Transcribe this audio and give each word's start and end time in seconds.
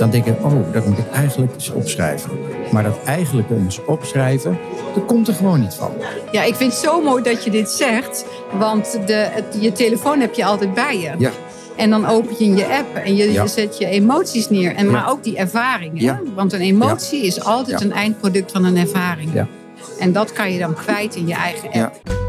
dan 0.00 0.10
denk 0.10 0.26
ik, 0.26 0.44
oh, 0.44 0.72
dat 0.72 0.86
moet 0.86 0.98
ik 0.98 1.10
eigenlijk 1.12 1.52
eens 1.54 1.70
opschrijven. 1.70 2.30
Maar 2.72 2.82
dat 2.82 2.98
eigenlijk 3.04 3.50
eens 3.50 3.84
opschrijven, 3.84 4.58
dat 4.94 5.04
komt 5.06 5.28
er 5.28 5.34
gewoon 5.34 5.60
niet 5.60 5.74
van. 5.74 5.90
Ja, 6.32 6.42
ik 6.42 6.54
vind 6.54 6.72
het 6.72 6.80
zo 6.80 7.02
mooi 7.02 7.22
dat 7.22 7.44
je 7.44 7.50
dit 7.50 7.70
zegt. 7.70 8.24
Want 8.58 8.98
de, 9.06 9.12
het- 9.30 9.56
je 9.60 9.72
telefoon 9.72 10.20
heb 10.20 10.34
je 10.34 10.44
altijd 10.44 10.74
bij 10.74 10.98
je. 10.98 11.10
Ja, 11.18 11.30
En 11.76 11.90
dan 11.90 12.06
open 12.06 12.34
je 12.38 12.54
je 12.54 12.66
app 12.66 12.96
en 13.04 13.16
je, 13.16 13.32
Ja. 13.32 13.42
je 13.42 13.48
zet 13.48 13.78
je 13.78 13.86
emoties 13.86 14.48
neer. 14.50 14.74
En, 14.74 14.84
Ja. 14.84 14.90
Maar 14.92 15.10
ook 15.10 15.24
die 15.24 15.36
ervaringen. 15.36 16.02
Ja. 16.02 16.20
Want 16.34 16.52
een 16.52 16.60
emotie 16.60 17.22
is 17.26 17.44
altijd 17.44 17.80
een 17.80 17.92
eindproduct 17.92 18.52
van 18.52 18.64
een 18.64 18.76
ervaring. 18.76 19.30
Ja. 19.32 19.46
En 19.98 20.12
dat 20.12 20.32
kan 20.32 20.52
je 20.52 20.58
dan 20.58 20.74
kwijt 20.74 21.14
in 21.16 21.26
je 21.26 21.34
eigen 21.34 21.70
app. 21.84 22.28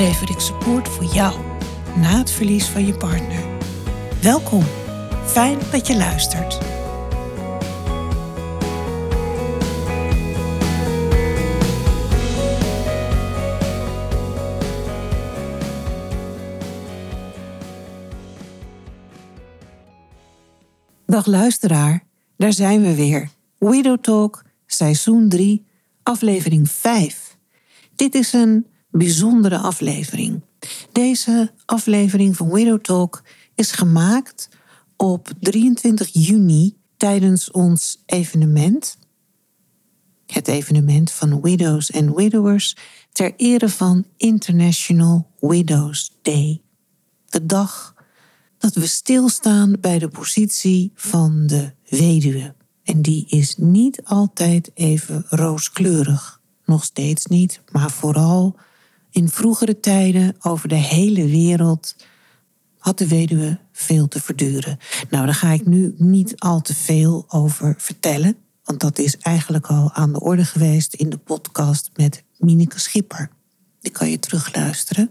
lever 0.00 0.30
ik 0.30 0.40
support 0.40 0.88
voor 0.88 1.04
jou 1.04 1.40
na 1.96 2.18
het 2.18 2.30
verlies 2.30 2.68
van 2.68 2.86
je 2.86 2.94
partner. 2.94 3.44
Welkom. 4.22 4.64
Fijn 5.26 5.58
dat 5.70 5.86
je 5.86 5.96
luistert. 5.96 6.58
Dag 21.06 21.26
luisteraar, 21.26 22.04
daar 22.36 22.52
zijn 22.52 22.82
we 22.82 22.94
weer. 22.94 23.28
Widow 23.58 23.98
Talk, 23.98 24.44
seizoen 24.66 25.28
3, 25.28 25.66
aflevering 26.02 26.70
5. 26.70 27.36
Dit 27.94 28.14
is 28.14 28.32
een 28.32 28.66
bijzondere 28.90 29.58
aflevering. 29.58 30.42
Deze 30.92 31.52
aflevering 31.64 32.36
van 32.36 32.52
Widow 32.52 32.80
Talk 32.80 33.22
is 33.54 33.72
gemaakt 33.72 34.48
op 34.96 35.30
23 35.40 36.08
juni 36.12 36.76
tijdens 36.96 37.50
ons 37.50 38.02
evenement. 38.06 38.98
Het 40.26 40.48
evenement 40.48 41.10
van 41.10 41.40
Widows 41.40 41.90
en 41.90 42.14
Widowers 42.14 42.76
ter 43.12 43.34
ere 43.36 43.68
van 43.68 44.04
International 44.16 45.30
Widows 45.40 46.18
Day. 46.22 46.62
De 47.26 47.46
dag 47.46 47.94
dat 48.58 48.74
we 48.74 48.86
stilstaan 48.86 49.76
bij 49.80 49.98
de 49.98 50.08
positie 50.08 50.92
van 50.94 51.46
de 51.46 51.72
weduwe. 51.88 52.54
En 52.82 53.02
die 53.02 53.26
is 53.28 53.56
niet 53.56 54.04
altijd 54.04 54.70
even 54.74 55.24
rooskleurig. 55.28 56.40
Nog 56.64 56.84
steeds 56.84 57.26
niet, 57.26 57.60
maar 57.72 57.90
vooral 57.90 58.56
in 59.10 59.28
vroegere 59.28 59.80
tijden 59.80 60.36
over 60.40 60.68
de 60.68 60.74
hele 60.74 61.26
wereld 61.26 61.96
had 62.78 62.98
de 62.98 63.08
weduwe 63.08 63.58
veel 63.72 64.08
te 64.08 64.20
verduren. 64.20 64.78
Nou, 65.10 65.24
daar 65.24 65.34
ga 65.34 65.50
ik 65.50 65.66
nu 65.66 65.94
niet 65.96 66.38
al 66.38 66.60
te 66.60 66.74
veel 66.74 67.24
over 67.28 67.74
vertellen, 67.78 68.36
want 68.64 68.80
dat 68.80 68.98
is 68.98 69.16
eigenlijk 69.16 69.66
al 69.66 69.92
aan 69.92 70.12
de 70.12 70.20
orde 70.20 70.44
geweest 70.44 70.94
in 70.94 71.10
de 71.10 71.18
podcast 71.18 71.90
met 71.94 72.22
Mineke 72.38 72.80
Schipper. 72.80 73.30
Die 73.80 73.92
kan 73.92 74.10
je 74.10 74.18
terugluisteren. 74.18 75.10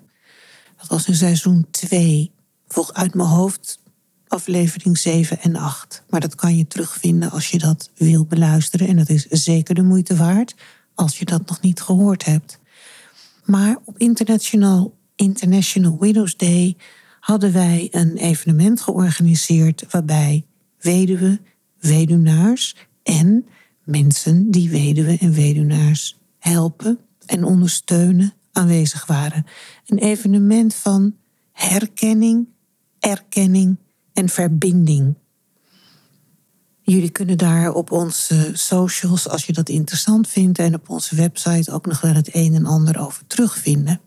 Dat 0.78 0.88
was 0.88 1.08
in 1.08 1.16
seizoen 1.16 1.68
2, 1.72 2.32
volgens 2.68 2.98
uit 2.98 3.14
mijn 3.14 3.30
hoofd 3.30 3.80
aflevering 4.28 4.98
7 4.98 5.40
en 5.40 5.56
8. 5.56 6.04
Maar 6.10 6.20
dat 6.20 6.36
kan 6.36 6.58
je 6.58 6.68
terugvinden 6.68 7.32
als 7.32 7.50
je 7.50 7.58
dat 7.58 7.90
wil 7.96 8.26
beluisteren. 8.26 8.88
En 8.88 8.96
dat 8.96 9.10
is 9.10 9.26
zeker 9.26 9.76
de 9.76 9.84
moeite 9.84 10.16
waard 10.16 10.56
als 10.96 11.20
je 11.20 11.26
dat 11.26 11.48
nog 11.48 11.62
niet 11.62 11.82
gehoord 11.82 12.26
hebt. 12.26 12.59
Maar 13.50 13.78
op 13.86 13.98
International, 13.98 14.98
International 15.16 15.98
Widows 16.00 16.38
Day 16.38 16.78
hadden 17.20 17.54
wij 17.54 17.88
een 17.92 18.18
evenement 18.18 18.82
georganiseerd 18.82 19.86
waarbij 19.92 20.46
weduwen, 20.80 21.40
weduwnaars 21.80 22.76
en 23.04 23.46
mensen 23.84 24.52
die 24.52 24.70
weduwen 24.70 25.20
en 25.20 25.34
weduwnaars 25.34 26.18
helpen 26.40 27.00
en 27.26 27.44
ondersteunen 27.44 28.34
aanwezig 28.52 29.06
waren. 29.06 29.46
Een 29.86 29.98
evenement 29.98 30.76
van 30.76 31.16
herkenning, 31.52 32.48
erkenning 33.00 33.78
en 34.14 34.30
verbinding. 34.30 35.16
Jullie 36.90 37.10
kunnen 37.10 37.38
daar 37.38 37.74
op 37.74 37.92
onze 37.92 38.52
socials, 38.54 39.28
als 39.28 39.46
je 39.46 39.54
dat 39.54 39.70
interessant 39.70 40.28
vindt, 40.28 40.60
en 40.60 40.76
op 40.76 40.90
onze 40.90 41.16
website 41.16 41.72
ook 41.72 41.86
nog 41.86 42.02
wel 42.02 42.14
het 42.14 42.36
een 42.36 42.54
en 42.54 42.66
ander 42.66 43.00
over 43.00 43.28
terugvinden. 43.28 44.02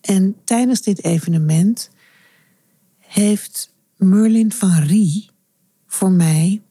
En 0.00 0.36
tijdens 0.44 0.82
dit 0.82 1.04
evenement 1.04 1.90
heeft 2.98 3.74
Merlin 3.96 4.52
van 4.52 4.82
Rie 4.82 5.30
voor 5.86 6.10
mij, 6.10 6.62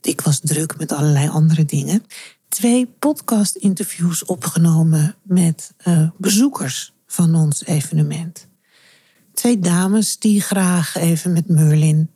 ik 0.00 0.20
was 0.20 0.40
druk 0.40 0.78
met 0.78 0.92
allerlei 0.92 1.28
andere 1.28 1.64
dingen, 1.64 2.04
twee 2.48 2.86
podcast-interviews 2.86 4.24
opgenomen 4.24 5.14
met 5.22 5.74
eh, 5.76 6.08
bezoekers 6.16 6.92
van 7.06 7.34
ons 7.34 7.64
evenement. 7.64 8.48
Twee 9.34 9.58
dames 9.58 10.18
die 10.18 10.40
graag 10.40 10.96
even 10.96 11.32
met 11.32 11.48
Merlin 11.48 12.10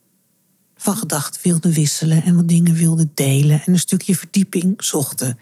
van 0.85 0.97
gedachten 0.97 1.41
wilden 1.43 1.71
wisselen 1.71 2.23
en 2.23 2.35
wat 2.35 2.47
dingen 2.47 2.73
wilden 2.73 3.11
delen 3.13 3.61
en 3.65 3.73
een 3.73 3.79
stukje 3.79 4.15
verdieping 4.15 4.83
zochten. 4.83 5.39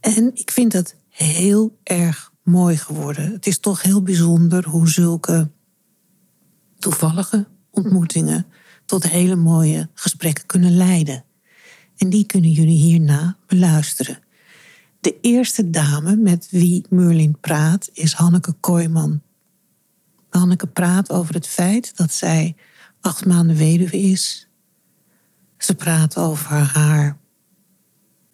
En 0.00 0.30
ik 0.34 0.50
vind 0.50 0.72
dat 0.72 0.94
heel 1.08 1.78
erg 1.82 2.32
mooi 2.42 2.76
geworden. 2.76 3.32
Het 3.32 3.46
is 3.46 3.58
toch 3.58 3.82
heel 3.82 4.02
bijzonder 4.02 4.68
hoe 4.68 4.88
zulke 4.88 5.50
toevallige 6.78 7.46
ontmoetingen 7.70 8.46
tot 8.84 9.08
hele 9.08 9.36
mooie 9.36 9.88
gesprekken 9.94 10.46
kunnen 10.46 10.76
leiden. 10.76 11.24
En 11.96 12.10
die 12.10 12.26
kunnen 12.26 12.50
jullie 12.50 12.78
hierna 12.78 13.36
beluisteren. 13.46 14.18
De 15.00 15.20
eerste 15.20 15.70
dame 15.70 16.16
met 16.16 16.48
wie 16.50 16.84
Merlin 16.88 17.38
praat 17.40 17.90
is 17.92 18.12
Hanneke 18.12 18.52
Kooijman. 18.60 19.22
Hanneke 20.28 20.66
praat 20.66 21.10
over 21.10 21.34
het 21.34 21.46
feit 21.46 21.96
dat 21.96 22.12
zij 22.12 22.56
acht 23.00 23.24
maanden 23.26 23.56
weduwe 23.56 23.98
is. 23.98 24.45
Ze 25.58 25.74
praat 25.74 26.16
over 26.16 26.50
haar 26.56 27.18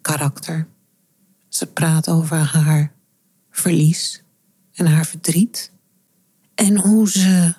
karakter. 0.01 0.67
Ze 1.47 1.65
praat 1.65 2.09
over 2.09 2.37
haar 2.37 2.93
verlies 3.49 4.23
en 4.73 4.85
haar 4.85 5.05
verdriet. 5.05 5.71
En 6.55 6.77
hoe 6.77 7.09
ze 7.09 7.53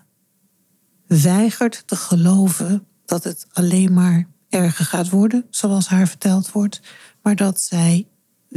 weigert 1.06 1.82
te 1.86 1.96
geloven 1.96 2.86
dat 3.04 3.24
het 3.24 3.46
alleen 3.52 3.92
maar 3.92 4.28
erger 4.48 4.84
gaat 4.84 5.08
worden, 5.08 5.46
zoals 5.50 5.88
haar 5.88 6.08
verteld 6.08 6.52
wordt, 6.52 6.80
maar 7.22 7.36
dat 7.36 7.60
zij 7.60 8.06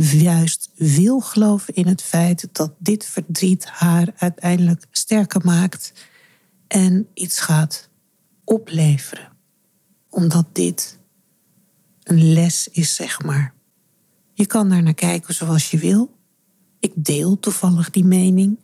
juist 0.02 0.72
wil 0.76 1.20
geloven 1.20 1.74
in 1.74 1.88
het 1.88 2.02
feit 2.02 2.48
dat 2.52 2.74
dit 2.80 3.06
verdriet 3.06 3.66
haar 3.66 4.14
uiteindelijk 4.18 4.86
sterker 4.92 5.42
maakt 5.46 5.94
en 6.68 7.08
iets 7.14 7.40
gaat 7.40 7.90
opleveren. 8.44 9.32
Omdat 10.10 10.46
dit 10.52 10.97
een 12.10 12.34
les 12.34 12.68
is, 12.68 12.96
zeg 12.96 13.24
maar. 13.24 13.54
Je 14.34 14.46
kan 14.46 14.70
daar 14.70 14.84
naar 14.84 14.94
kijken 14.94 15.34
zoals 15.34 15.72
je 15.72 15.78
wil. 15.78 16.16
Ik 16.80 16.92
deel 16.96 17.40
toevallig 17.40 17.90
die 17.90 18.06
mening. 18.06 18.60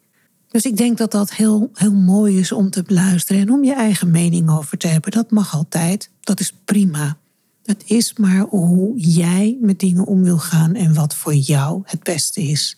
Dus 0.47 0.65
ik 0.65 0.77
denk 0.77 0.97
dat 0.97 1.11
dat 1.11 1.33
heel, 1.33 1.69
heel 1.73 1.93
mooi 1.93 2.39
is 2.39 2.51
om 2.51 2.69
te 2.69 2.83
beluisteren 2.83 3.41
en 3.41 3.51
om 3.51 3.63
je 3.63 3.73
eigen 3.73 4.11
mening 4.11 4.49
over 4.49 4.77
te 4.77 4.87
hebben. 4.87 5.11
Dat 5.11 5.31
mag 5.31 5.55
altijd. 5.55 6.09
Dat 6.19 6.39
is 6.39 6.53
prima. 6.65 7.17
Het 7.63 7.83
is 7.85 8.13
maar 8.13 8.39
hoe 8.39 8.99
jij 8.99 9.57
met 9.61 9.79
dingen 9.79 10.05
om 10.05 10.23
wil 10.23 10.37
gaan 10.37 10.75
en 10.75 10.93
wat 10.93 11.15
voor 11.15 11.33
jou 11.33 11.81
het 11.85 12.03
beste 12.03 12.41
is. 12.41 12.77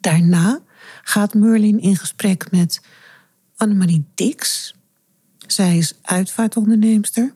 Daarna 0.00 0.60
gaat 1.02 1.34
Merlin 1.34 1.80
in 1.80 1.96
gesprek 1.96 2.50
met 2.50 2.80
Annemarie 3.56 4.04
Dix. 4.14 4.74
Zij 5.46 5.78
is 5.78 5.94
uitvaartonderneemster. 6.02 7.34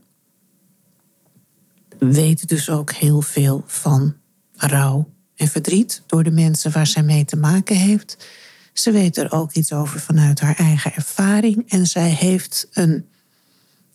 Weet 2.01 2.49
dus 2.49 2.71
ook 2.71 2.93
heel 2.93 3.21
veel 3.21 3.65
van 3.67 4.17
rouw 4.53 5.13
en 5.35 5.49
verdriet 5.49 6.03
door 6.07 6.25
de 6.25 6.31
mensen 6.31 6.73
waar 6.73 6.87
zij 6.87 7.03
mee 7.03 7.25
te 7.25 7.37
maken 7.37 7.77
heeft. 7.77 8.27
Ze 8.73 8.91
weet 8.91 9.17
er 9.17 9.33
ook 9.33 9.53
iets 9.53 9.73
over 9.73 10.01
vanuit 10.01 10.41
haar 10.41 10.57
eigen 10.57 10.95
ervaring. 10.95 11.71
En 11.71 11.87
zij 11.87 12.11
heeft 12.11 12.69
een, 12.73 13.09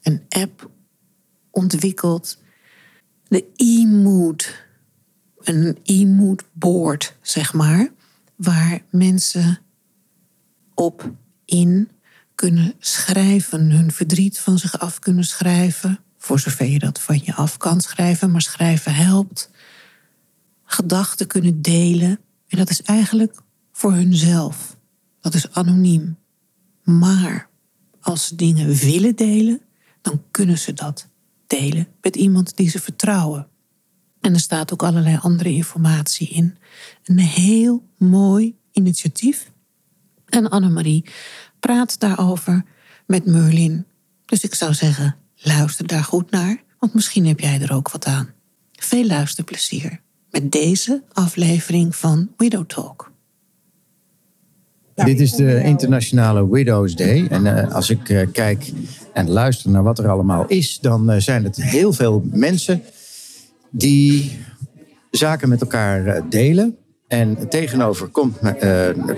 een 0.01 0.21
app 0.29 0.69
ontwikkeld. 1.51 2.37
De 3.27 3.45
e-mood. 3.55 4.63
Een 5.37 5.77
e-mood 5.83 6.43
board, 6.53 7.15
zeg 7.21 7.53
maar. 7.53 7.91
Waar 8.35 8.81
mensen 8.89 9.59
op 10.73 11.11
in 11.45 11.89
kunnen 12.35 12.73
schrijven. 12.79 13.71
Hun 13.71 13.91
verdriet 13.91 14.39
van 14.39 14.59
zich 14.59 14.79
af 14.79 14.99
kunnen 14.99 15.25
schrijven. 15.25 15.99
Voor 16.25 16.39
zover 16.39 16.65
je 16.65 16.79
dat 16.79 17.01
van 17.01 17.21
je 17.23 17.33
af 17.33 17.57
kan 17.57 17.81
schrijven. 17.81 18.31
Maar 18.31 18.41
schrijven 18.41 18.95
helpt. 18.95 19.49
Gedachten 20.63 21.27
kunnen 21.27 21.61
delen. 21.61 22.19
En 22.47 22.57
dat 22.57 22.69
is 22.69 22.81
eigenlijk 22.81 23.41
voor 23.71 23.93
hunzelf. 23.93 24.77
Dat 25.19 25.33
is 25.33 25.51
anoniem. 25.51 26.17
Maar 26.83 27.49
als 27.99 28.27
ze 28.27 28.35
dingen 28.35 28.75
willen 28.75 29.15
delen, 29.15 29.61
dan 30.01 30.23
kunnen 30.31 30.57
ze 30.57 30.73
dat 30.73 31.09
delen 31.47 31.87
met 32.01 32.15
iemand 32.15 32.55
die 32.55 32.69
ze 32.69 32.79
vertrouwen. 32.79 33.47
En 34.21 34.33
er 34.33 34.39
staat 34.39 34.73
ook 34.73 34.83
allerlei 34.83 35.17
andere 35.21 35.49
informatie 35.49 36.29
in. 36.29 36.57
Een 37.03 37.19
heel 37.19 37.89
mooi 37.97 38.55
initiatief. 38.71 39.51
En 40.25 40.49
Annemarie 40.49 41.05
praat 41.59 41.99
daarover 41.99 42.65
met 43.07 43.25
Merlin. 43.25 43.85
Dus 44.25 44.43
ik 44.43 44.55
zou 44.55 44.73
zeggen, 44.73 45.15
luister 45.45 45.87
daar 45.87 46.03
goed 46.03 46.31
naar, 46.31 46.63
want 46.79 46.93
misschien 46.93 47.25
heb 47.25 47.39
jij 47.39 47.61
er 47.61 47.73
ook 47.73 47.91
wat 47.91 48.05
aan. 48.05 48.29
Veel 48.71 49.05
luisterplezier 49.05 49.99
met 50.29 50.51
deze 50.51 51.03
aflevering 51.11 51.95
van 51.95 52.29
Widow 52.37 52.65
Talk. 52.65 53.11
Dit 54.95 55.19
is 55.19 55.31
de 55.31 55.63
internationale 55.63 56.49
Widows 56.49 56.95
Day. 56.95 57.27
En 57.27 57.45
uh, 57.45 57.73
als 57.73 57.89
ik 57.89 58.09
uh, 58.09 58.27
kijk 58.31 58.71
en 59.13 59.29
luister 59.29 59.69
naar 59.69 59.83
wat 59.83 59.99
er 59.99 60.09
allemaal 60.09 60.45
is, 60.47 60.79
dan 60.79 61.11
uh, 61.11 61.17
zijn 61.17 61.43
het 61.43 61.55
heel 61.55 61.93
veel 61.93 62.23
mensen 62.31 62.81
die 63.69 64.39
zaken 65.11 65.49
met 65.49 65.61
elkaar 65.61 66.29
delen. 66.29 66.77
En 67.07 67.49
tegenover 67.49 68.07
komt, 68.07 68.37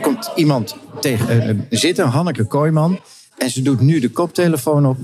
komt 0.01 0.31
iemand 0.35 0.75
tegen, 1.01 1.65
zitten, 1.69 2.07
Hanneke 2.07 2.43
Kooijman. 2.43 2.99
En 3.37 3.49
ze 3.49 3.61
doet 3.61 3.79
nu 3.81 3.99
de 3.99 4.09
koptelefoon 4.09 4.85
op. 4.85 4.97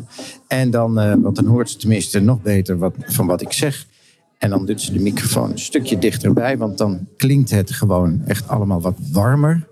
En 0.47 0.71
dan, 0.71 1.21
want 1.21 1.35
dan 1.35 1.45
hoort 1.45 1.69
ze 1.69 1.77
tenminste 1.77 2.19
nog 2.19 2.41
beter 2.41 2.77
wat, 2.77 2.93
van 3.05 3.25
wat 3.27 3.41
ik 3.41 3.53
zeg. 3.53 3.85
En 4.37 4.49
dan 4.49 4.65
doet 4.65 4.81
ze 4.81 4.93
de 4.93 4.99
microfoon 4.99 5.51
een 5.51 5.59
stukje 5.59 5.99
dichterbij, 5.99 6.57
want 6.57 6.77
dan 6.77 7.07
klinkt 7.17 7.49
het 7.49 7.71
gewoon 7.71 8.21
echt 8.25 8.47
allemaal 8.47 8.81
wat 8.81 8.95
warmer. 9.11 9.67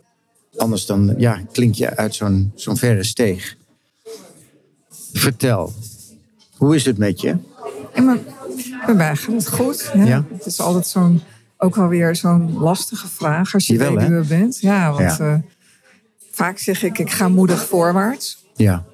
Anders 0.57 0.85
dan 0.85 1.13
ja, 1.17 1.41
klink 1.51 1.75
je 1.75 1.95
uit 1.97 2.15
zo'n 2.15 2.51
zo'n 2.55 2.77
verre 2.77 3.03
steeg. 3.03 3.55
Vertel, 5.13 5.73
hoe 6.57 6.75
is 6.75 6.85
het 6.85 6.97
met 6.97 7.21
je? 7.21 7.35
En 7.93 8.05
mijn, 8.05 8.19
bij 8.85 8.95
mij 8.95 9.15
gaat 9.15 9.33
het 9.35 9.49
goed. 9.49 9.91
Ja. 9.95 10.05
Ja? 10.05 10.25
Het 10.33 10.45
is 10.45 10.59
altijd 10.59 10.87
zo'n, 10.87 11.21
ook 11.57 11.75
wel 11.75 11.87
weer 11.87 12.15
zo'n 12.15 12.57
lastige 12.59 13.07
vraag 13.07 13.53
als 13.53 13.67
je 13.67 13.73
Jawel, 13.73 13.93
hè? 13.95 13.99
weduwe 13.99 14.25
bent. 14.27 14.59
Ja, 14.59 14.91
want 14.91 15.17
Ja. 15.17 15.33
eh, 15.33 15.39
vaak 16.31 16.57
zeg 16.57 16.83
ik, 16.83 16.97
ik 16.99 17.09
ga 17.11 17.27
moedig 17.27 17.65
voorwaarts. 17.67 18.40
Ja, 18.61 18.85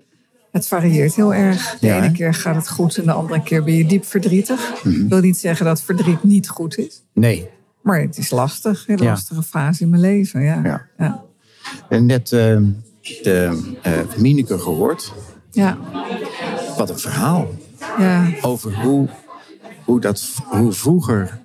Het 0.51 0.67
varieert 0.67 1.15
heel 1.15 1.33
erg. 1.33 1.77
De 1.79 1.87
Ja, 1.87 1.97
ene 2.03 2.11
keer 2.11 2.33
gaat 2.33 2.55
het 2.55 2.69
goed 2.69 2.97
en 2.97 3.03
de 3.05 3.11
andere 3.11 3.41
keer 3.43 3.63
ben 3.63 3.73
je 3.73 3.85
diep 3.85 4.05
verdrietig. 4.05 4.83
Mhm. 4.83 5.01
Ik 5.03 5.09
wil 5.09 5.19
niet 5.19 5.37
zeggen 5.37 5.65
dat 5.65 5.81
verdriet 5.81 6.23
niet 6.23 6.49
goed 6.49 6.77
is. 6.77 7.03
nee. 7.13 7.49
Maar 7.81 8.01
het 8.01 8.17
is 8.17 8.29
lastig. 8.29 8.87
Een 8.87 9.03
lastige 9.03 9.43
fase 9.43 9.83
in 9.83 9.89
mijn 9.89 10.01
leven. 10.01 10.41
Ja. 10.41 10.87
Ja. 10.97 11.23
En 11.89 12.05
net 12.05 12.31
eh, 12.31 12.57
de 13.23 13.61
eh 13.81 13.93
Mineke 14.17 14.59
gehoord. 14.59 15.13
Ja. 15.51 15.77
Wat 16.77 16.89
een 16.89 16.99
verhaal 16.99 17.47
Ja. 17.97 18.27
over 18.41 18.81
hoe, 18.81 19.07
hoe, 19.85 19.99
dat, 20.01 20.29
hoe 20.45 20.71
vroeger 20.71 21.39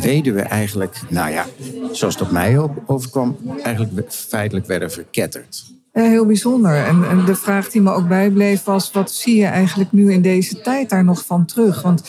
weduwe 0.00 0.40
eigenlijk, 0.40 1.00
nou 1.08 1.30
ja, 1.30 1.46
zoals 1.92 2.14
het 2.14 2.22
op 2.22 2.30
mij 2.30 2.58
overkwam, 2.86 3.36
eigenlijk 3.62 4.12
feitelijk 4.12 4.66
werden 4.66 4.90
verketterd. 4.92 5.64
Ja, 5.92 6.02
heel 6.02 6.26
bijzonder. 6.26 6.84
En, 6.84 7.08
en 7.08 7.24
de 7.24 7.34
vraag 7.34 7.68
die 7.70 7.80
me 7.82 7.90
ook 7.92 8.08
bijbleef 8.08 8.64
was: 8.64 8.92
wat 8.92 9.10
zie 9.12 9.36
je 9.36 9.46
eigenlijk 9.46 9.92
nu 9.92 10.12
in 10.12 10.22
deze 10.22 10.60
tijd 10.60 10.90
daar 10.90 11.04
nog 11.04 11.24
van 11.26 11.44
terug? 11.46 11.82
Want 11.82 12.02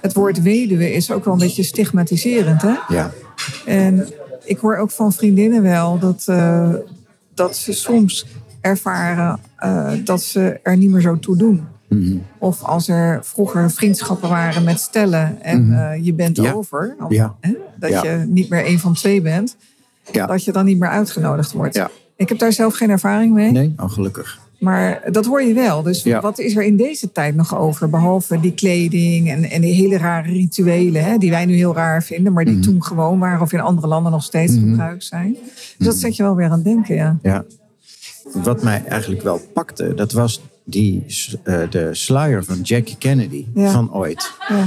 het 0.00 0.12
woord 0.12 0.42
weduwe 0.42 0.92
is 0.92 1.10
ook 1.10 1.24
wel 1.24 1.34
een 1.34 1.40
beetje 1.40 1.62
stigmatiserend. 1.62 2.62
Hè? 2.62 2.74
Ja, 2.88 3.10
En 3.66 4.08
ik 4.44 4.58
hoor 4.58 4.76
ook 4.76 4.90
van 4.90 5.12
vriendinnen 5.12 5.62
wel 5.62 5.98
dat, 5.98 6.24
eh, 6.26 6.70
dat 7.34 7.56
ze 7.56 7.72
soms 7.72 8.26
ervaren 8.60 9.40
eh, 9.56 9.92
dat 10.04 10.22
ze 10.22 10.60
er 10.62 10.76
niet 10.76 10.90
meer 10.90 11.00
zo 11.00 11.18
toe 11.18 11.36
doen. 11.36 11.66
Mhm. 11.88 12.16
Of 12.38 12.62
als 12.62 12.88
er 12.88 13.20
vroeger 13.24 13.70
vriendschappen 13.70 14.28
waren 14.28 14.64
met 14.64 14.80
stellen 14.80 15.42
en 15.42 15.72
eh, 15.90 16.04
je 16.04 16.12
bent 16.14 16.36
Ja. 16.36 16.52
over, 16.52 16.96
of, 17.00 17.10
Ja. 17.12 17.34
hè, 17.40 17.54
dat 17.76 17.90
Ja. 17.90 18.02
je 18.04 18.24
niet 18.28 18.48
meer 18.48 18.66
een 18.66 18.78
van 18.78 18.94
twee 18.94 19.20
bent, 19.20 19.56
Ja. 20.12 20.26
dat 20.26 20.44
je 20.44 20.52
dan 20.52 20.64
niet 20.64 20.78
meer 20.78 20.88
uitgenodigd 20.88 21.52
wordt. 21.52 21.74
Ja. 21.74 21.90
Ik 22.20 22.28
heb 22.28 22.38
daar 22.38 22.52
zelf 22.52 22.74
geen 22.74 22.90
ervaring 22.90 23.32
mee. 23.34 23.50
nee, 23.50 23.74
oh, 23.76 23.90
gelukkig. 23.90 24.38
Maar 24.58 25.02
dat 25.12 25.26
hoor 25.26 25.42
je 25.42 25.54
wel. 25.54 25.82
Dus 25.82 26.02
Ja. 26.02 26.20
wat 26.20 26.38
is 26.38 26.56
er 26.56 26.62
in 26.62 26.76
deze 26.76 27.12
tijd 27.12 27.34
nog 27.34 27.56
over? 27.58 27.90
Behalve 27.90 28.40
die 28.40 28.52
kleding 28.54 29.30
en, 29.30 29.44
en 29.50 29.60
die 29.60 29.74
hele 29.74 29.98
rare 29.98 30.32
rituelen, 30.32 31.04
hè, 31.04 31.18
die 31.18 31.30
wij 31.30 31.44
nu 31.46 31.54
heel 31.54 31.74
raar 31.74 32.02
vinden, 32.02 32.32
maar 32.32 32.44
die 32.44 32.54
Mhm. 32.54 32.62
toen 32.62 32.82
gewoon 32.84 33.18
waren 33.18 33.40
of 33.40 33.52
in 33.52 33.60
andere 33.60 33.86
landen 33.86 34.12
nog 34.12 34.22
steeds 34.22 34.52
gebruikt 34.54 35.04
zijn. 35.04 35.36
Dus 35.78 35.86
dat 35.86 35.96
zet 35.96 36.16
je 36.16 36.22
wel 36.22 36.34
weer 36.34 36.46
aan 36.46 36.52
het 36.52 36.64
denken, 36.64 36.94
ja. 36.94 37.18
Ja. 37.22 37.44
Wat 38.32 38.62
mij 38.62 38.82
eigenlijk 38.88 39.22
wel 39.22 39.40
pakte, 39.54 39.94
dat 39.94 40.12
was 40.12 40.40
die, 40.64 41.04
eh, 41.44 41.60
de 41.70 41.88
sluier 41.92 42.44
van 42.44 42.60
Jackie 42.60 42.96
Kennedy 42.98 43.46
Ja. 43.54 43.70
van 43.70 43.92
ooit. 43.94 44.32
ja. 44.48 44.64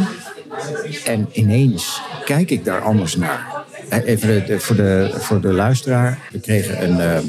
En 1.06 1.28
ineens 1.32 2.02
kijk 2.26 2.50
ik 2.52 2.66
daar 2.66 2.82
anders 2.82 3.16
naar. 3.16 3.62
Eh, 3.90 4.00
Even 4.08 4.62
voor, 4.62 4.76
de, 4.76 5.12
voor 5.18 5.42
de 5.42 5.54
luisteraar. 5.54 6.20
We 6.32 6.40
kregen 6.40 6.84
een, 6.90 7.00
eh, 7.00 7.20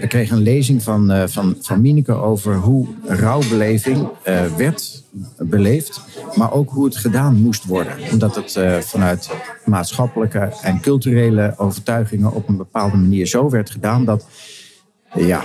we 0.00 0.06
kregen 0.08 0.36
een 0.36 0.42
lezing 0.42 0.82
van, 0.82 1.10
eh, 1.10 1.22
van, 1.26 1.56
van 1.60 1.80
Mineke 1.80 2.12
over 2.12 2.56
hoe 2.56 2.86
rouwbeleving 3.04 4.08
eh, 4.22 4.46
werd 4.56 5.02
beleefd. 5.38 6.00
Maar 6.34 6.52
ook 6.52 6.70
hoe 6.70 6.84
het 6.84 6.96
gedaan 6.96 7.36
moest 7.36 7.64
worden. 7.64 7.92
Omdat 8.12 8.34
het 8.34 8.56
eh, 8.56 8.76
vanuit 8.78 9.30
maatschappelijke 9.64 10.52
en 10.62 10.80
culturele 10.80 11.54
overtuigingen 11.56 12.32
op 12.32 12.48
een 12.48 12.56
bepaalde 12.56 12.96
manier 12.96 13.26
zo 13.26 13.50
werd 13.50 13.70
gedaan 13.70 14.04
dat 14.04 14.26
ja, 15.14 15.44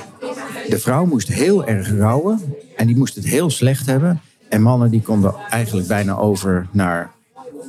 de 0.68 0.80
vrouw 0.80 1.06
moest 1.06 1.28
heel 1.28 1.66
erg 1.66 1.98
rouwen 1.98 2.40
en 2.76 2.88
die 2.88 2.98
moest 2.98 3.16
het 3.16 3.26
heel 3.26 3.50
slecht 3.50 3.86
hebben. 3.86 4.22
En 4.50 4.62
mannen 4.62 4.92
die 4.92 5.02
konden 5.02 5.36
eigenlijk 5.50 5.88
bijna 5.88 6.18
over 6.18 6.68
naar, 6.72 7.12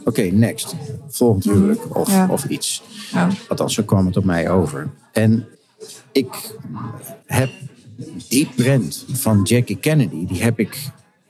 oké, 0.05 0.23
next, 0.23 0.75
volgend 1.09 1.45
huwelijk 1.45 1.97
of, 1.97 2.11
Ja. 2.11 2.27
of 2.31 2.45
iets. 2.45 2.83
Ja. 3.13 3.29
Althans, 3.49 3.75
zo 3.75 3.83
kwam 3.83 4.07
het 4.07 4.17
op 4.17 4.25
mij 4.25 4.51
over. 4.51 4.89
En 5.13 5.47
ik 6.13 6.57
heb 7.27 7.51
die 8.29 8.49
print 8.57 9.05
van 9.13 9.43
Jackie 9.43 9.77
Kennedy, 9.77 10.27
die 10.27 10.43
heb 10.43 10.59
ik, 10.59 10.79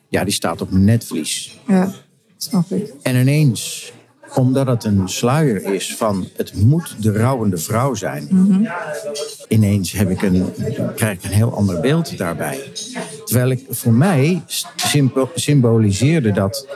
ja, 0.08 0.24
die 0.24 0.32
staat 0.32 0.60
op 0.60 0.70
mijn 0.70 0.84
netvlies. 0.84 1.58
ja, 1.66 1.92
snap 2.36 2.70
ik. 2.70 2.92
En 3.02 3.16
ineens, 3.16 3.92
omdat 4.34 4.66
het 4.66 4.84
een 4.84 5.08
sluier 5.08 5.74
is 5.74 5.96
van 5.96 6.28
het 6.36 6.54
moet 6.54 7.02
de 7.02 7.12
rouwende 7.12 7.56
vrouw 7.56 7.94
zijn, 7.94 8.28
ineens 9.48 9.92
heb 9.92 10.10
ik 10.10 10.22
een, 10.22 10.52
krijg 10.94 11.18
ik 11.18 11.24
een 11.24 11.30
heel 11.30 11.54
ander 11.56 11.80
beeld 11.80 12.18
daarbij. 12.18 12.72
Terwijl 13.24 13.50
ik 13.50 13.64
voor 13.70 13.92
mij 13.92 14.42
symbo- 14.76 15.30
symboliseerde 15.34 16.32
dat 16.32 16.66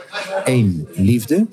één 0.45 0.87
liefde, 0.93 1.47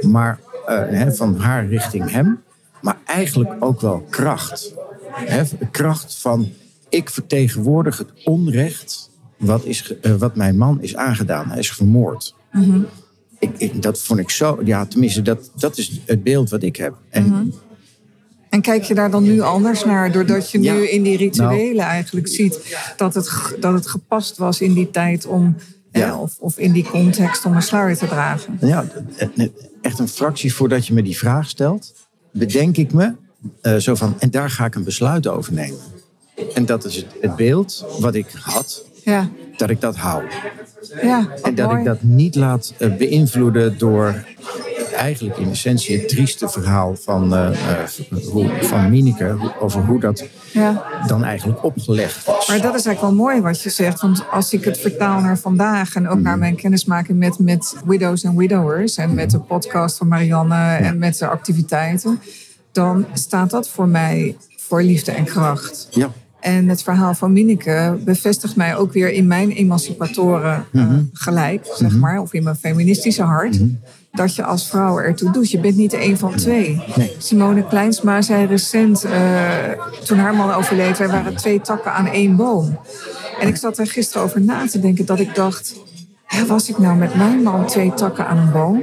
maar 0.00 0.40
eh, 0.66 1.08
van 1.10 1.36
haar 1.36 1.66
richting 1.66 2.10
hem, 2.10 2.42
maar 2.80 2.98
eigenlijk 3.06 3.50
ook 3.60 3.80
wel 3.80 4.06
kracht. 4.10 4.74
Hè, 5.24 5.42
kracht 5.70 6.18
van 6.20 6.48
ik 6.88 7.10
vertegenwoordig 7.10 7.98
het 7.98 8.08
onrecht 8.24 9.10
wat, 9.36 9.64
is, 9.64 9.94
eh, 10.02 10.14
wat 10.14 10.36
mijn 10.36 10.56
man 10.58 10.82
is 10.82 10.96
aangedaan. 10.96 11.48
Hij 11.48 11.58
is 11.58 11.72
vermoord. 11.72 12.34
Ik, 13.38 13.50
ik, 13.56 13.82
dat 13.82 13.98
vond 14.00 14.20
ik 14.20 14.30
zo, 14.30 14.60
ja, 14.64 14.86
tenminste, 14.86 15.22
dat, 15.22 15.50
dat 15.56 15.78
is 15.78 16.00
het 16.04 16.22
beeld 16.22 16.50
wat 16.50 16.62
ik 16.62 16.76
heb. 16.76 16.94
En 17.10 17.52
En 18.48 18.60
kijk 18.60 18.82
je 18.82 18.94
daar 18.94 19.10
dan 19.10 19.22
nu 19.22 19.40
anders 19.40 19.84
naar, 19.84 20.12
doordat 20.12 20.50
je 20.50 20.58
nu 20.58 20.64
Ja. 20.64 20.72
Nou. 20.72 20.86
in 20.86 21.02
die 21.02 21.16
rituelen 21.16 21.84
eigenlijk 21.84 22.28
ziet 22.28 22.76
dat 22.96 23.14
het, 23.14 23.56
dat 23.60 23.74
het 23.74 23.86
gepast 23.86 24.36
was 24.36 24.60
in 24.60 24.72
die 24.74 24.90
tijd 24.90 25.26
om, 25.26 25.56
Ja. 25.92 26.18
of, 26.18 26.36
of 26.38 26.58
in 26.58 26.72
die 26.72 26.84
context 26.84 27.44
om 27.44 27.54
een 27.54 27.62
sluier 27.62 27.96
te 27.96 28.06
dragen? 28.06 28.58
ja, 28.60 28.84
echt 29.82 29.98
een 29.98 30.08
fractie 30.08 30.54
voordat 30.54 30.86
je 30.86 30.94
me 30.94 31.02
die 31.02 31.16
vraag 31.16 31.48
stelt, 31.48 31.94
bedenk 32.32 32.76
ik 32.76 32.92
me 32.92 33.14
eh, 33.60 33.76
zo 33.76 33.94
van, 33.94 34.14
en 34.18 34.30
daar 34.30 34.50
ga 34.50 34.64
ik 34.64 34.74
een 34.74 34.84
besluit 34.84 35.26
over 35.26 35.52
nemen. 35.52 35.78
En 36.54 36.66
dat 36.66 36.84
is 36.84 36.96
het, 36.96 37.06
het 37.20 37.36
beeld 37.36 37.84
wat 38.00 38.14
ik 38.14 38.26
had, 38.40 38.84
Ja, 39.04 39.28
dat 39.56 39.70
ik 39.70 39.80
dat 39.80 39.96
hou. 39.96 40.22
ja 41.02 41.28
En 41.42 41.54
dat 41.54 41.66
mooi. 41.66 41.78
ik 41.78 41.84
dat 41.84 42.02
niet 42.02 42.34
laat 42.34 42.72
eh, 42.78 42.96
beïnvloeden 42.96 43.78
door 43.78 44.24
eigenlijk 44.96 45.38
in 45.38 45.50
essentie 45.50 45.98
het 45.98 46.08
trieste 46.08 46.48
verhaal 46.48 46.96
van, 46.96 47.34
hoe, 48.30 48.50
van 48.60 48.90
Mineke. 48.90 49.36
Over 49.60 49.80
hoe 49.84 50.00
dat 50.00 50.24
Ja. 50.52 50.84
dan 51.06 51.24
eigenlijk 51.24 51.64
opgelegd 51.64 52.24
was. 52.24 52.48
Maar 52.48 52.60
dat 52.60 52.74
is 52.74 52.84
eigenlijk 52.86 53.00
wel 53.00 53.24
mooi 53.26 53.40
wat 53.40 53.62
je 53.62 53.70
zegt. 53.70 54.00
Want 54.00 54.24
als 54.30 54.52
ik 54.52 54.64
het 54.64 54.78
vertaal 54.78 55.20
naar 55.20 55.38
vandaag 55.38 55.94
en 55.94 56.08
ook 56.08 56.14
Mhm. 56.14 56.22
naar 56.22 56.38
mijn 56.38 56.56
kennismaking 56.56 57.18
met, 57.18 57.38
met 57.38 57.76
widows 57.84 58.22
en 58.22 58.36
widowers 58.36 58.96
en 58.96 59.14
met 59.14 59.30
de 59.30 59.38
podcast 59.38 59.96
van 59.96 60.08
Marianne 60.08 60.74
en 60.76 60.98
met 60.98 61.18
de 61.18 61.26
activiteiten, 61.26 62.20
dan 62.72 63.06
staat 63.12 63.50
dat 63.50 63.68
voor 63.68 63.88
mij 63.88 64.36
voor 64.56 64.82
liefde 64.82 65.12
en 65.12 65.24
kracht. 65.24 65.88
Ja, 65.90 66.10
En 66.40 66.68
het 66.68 66.82
verhaal 66.82 67.14
van 67.14 67.32
Mineke 67.32 67.98
bevestigt 68.04 68.56
mij 68.56 68.76
ook 68.76 68.92
weer 68.92 69.10
in 69.12 69.26
mijn 69.26 69.50
emancipatoren 69.50 70.64
eh, 70.72 70.82
Mhm. 70.82 71.00
gelijk, 71.12 71.66
zeg 71.74 71.96
maar, 71.96 72.20
of 72.20 72.32
in 72.32 72.42
mijn 72.42 72.56
feministische 72.56 73.22
hart. 73.22 73.58
Dat 74.12 74.34
je 74.34 74.44
als 74.44 74.68
vrouw 74.68 74.98
ertoe 74.98 75.30
doet. 75.32 75.50
Je 75.50 75.58
bent 75.60 75.76
niet 75.76 75.92
een 75.92 76.18
van 76.18 76.34
twee. 76.34 76.82
Nee. 76.96 77.14
Simone 77.18 77.66
Kleinsma 77.66 78.22
zei 78.22 78.46
recent, 78.46 79.04
eh, 79.04 79.12
toen 80.04 80.18
haar 80.18 80.34
man 80.34 80.52
overleed, 80.52 80.98
wij 80.98 81.08
waren 81.08 81.36
twee 81.36 81.60
takken 81.60 81.92
aan 81.92 82.06
één 82.06 82.36
boom. 82.36 82.78
En 83.40 83.48
ik 83.48 83.56
zat 83.56 83.78
er 83.78 83.86
gisteren 83.86 84.22
over 84.22 84.40
na 84.40 84.66
te 84.66 84.80
denken 84.80 85.06
dat 85.06 85.20
ik 85.20 85.34
dacht, 85.34 85.74
hè, 86.24 86.46
was 86.46 86.68
ik 86.68 86.78
nou 86.78 86.96
met 86.96 87.14
mijn 87.14 87.42
man 87.42 87.66
twee 87.66 87.94
takken 87.94 88.26
aan 88.26 88.38
een 88.38 88.52
boom? 88.52 88.82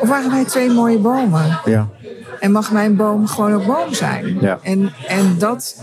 Of 0.00 0.08
waren 0.08 0.30
wij 0.30 0.44
twee 0.44 0.70
mooie 0.70 0.98
bomen? 0.98 1.60
ja, 1.64 1.88
En 2.40 2.52
mag 2.52 2.72
mijn 2.72 2.96
boom 2.96 3.26
gewoon 3.26 3.52
een 3.52 3.66
boom 3.66 3.94
zijn? 3.94 4.38
Ja. 4.40 4.58
En, 4.62 4.92
en 5.08 5.34
dat, 5.38 5.76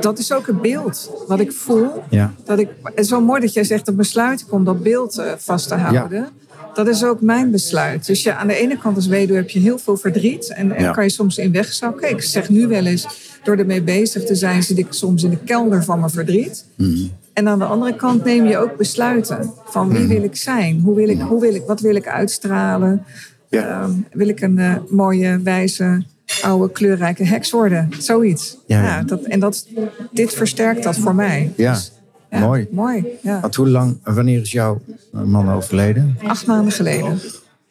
dat 0.00 0.18
is 0.18 0.32
ook 0.32 0.46
het 0.46 0.62
beeld 0.62 1.10
wat 1.26 1.40
ik 1.40 1.52
voel. 1.52 2.02
ja. 2.10 2.32
Dat 2.44 2.58
ik, 2.58 2.68
het 2.82 2.98
is 2.98 3.10
wel 3.10 3.20
mooi 3.20 3.40
dat 3.40 3.52
jij 3.52 3.64
zegt 3.64 3.86
dat 3.86 3.96
besluit 3.96 4.40
ik 4.40 4.52
om 4.52 4.64
dat 4.64 4.82
beeld 4.82 5.18
eh, 5.18 5.32
vast 5.36 5.68
te 5.68 5.74
houden. 5.74 6.28
Dat 6.74 6.88
is 6.88 7.04
ook 7.04 7.20
mijn 7.20 7.50
besluit. 7.50 8.06
Dus 8.06 8.22
je, 8.22 8.34
aan 8.34 8.46
de 8.46 8.54
ene 8.54 8.78
kant 8.78 8.96
als 8.96 9.06
weduwe 9.06 9.38
heb 9.38 9.50
je 9.50 9.58
heel 9.58 9.78
veel 9.78 9.96
verdriet. 9.96 10.52
En, 10.52 10.72
en 10.76 10.82
Ja. 10.82 10.90
kan 10.92 11.04
je 11.04 11.10
soms 11.10 11.38
in 11.38 11.52
wegzakken. 11.52 12.10
Ik 12.10 12.22
zeg 12.22 12.48
nu 12.48 12.66
wel 12.66 12.84
eens, 12.86 13.06
door 13.44 13.56
ermee 13.56 13.82
bezig 13.82 14.24
te 14.24 14.34
zijn... 14.34 14.62
zit 14.62 14.78
ik 14.78 14.86
soms 14.90 15.22
in 15.22 15.30
de 15.30 15.36
kelder 15.44 15.84
van 15.84 15.98
mijn 15.98 16.10
verdriet. 16.10 16.64
Mhm. 16.76 17.06
En 17.32 17.48
aan 17.48 17.58
de 17.58 17.64
andere 17.64 17.96
kant 17.96 18.24
neem 18.24 18.46
je 18.46 18.58
ook 18.58 18.76
besluiten. 18.76 19.52
Van 19.64 19.88
wie 19.88 20.06
wil 20.06 20.22
ik 20.22 20.36
zijn? 20.36 20.80
Hoe 20.80 20.94
wil 20.94 21.08
ik, 21.08 21.20
hoe 21.20 21.40
wil 21.40 21.54
ik, 21.54 21.62
wat 21.66 21.80
wil 21.80 21.94
ik 21.94 22.08
uitstralen? 22.08 23.04
Ja. 23.48 23.82
Ehm, 23.82 23.90
wil 24.12 24.28
ik 24.28 24.40
een 24.40 24.58
eh, 24.58 24.74
mooie, 24.88 25.40
wijze, 25.42 26.02
oude, 26.42 26.72
kleurrijke 26.72 27.24
heks 27.24 27.50
worden? 27.50 27.88
Zoiets. 27.98 28.58
Ja, 28.66 28.82
ja. 28.82 29.02
dat, 29.02 29.22
en 29.22 29.40
dat, 29.40 29.66
dit 30.12 30.32
versterkt 30.32 30.82
dat 30.82 30.96
voor 30.96 31.14
mij. 31.14 31.52
Ja, 31.56 31.72
Dus, 31.72 31.92
mooi. 32.30 32.68
Mooi, 32.70 33.06
ja. 33.22 33.40
Want 33.40 33.54
hoe 33.54 33.68
lang, 33.68 33.96
wanneer 34.04 34.40
is 34.40 34.52
jouw 34.52 34.80
man 35.10 35.52
overleden? 35.52 36.18
Acht 36.26 36.46
maanden 36.46 36.72
geleden. 36.72 37.18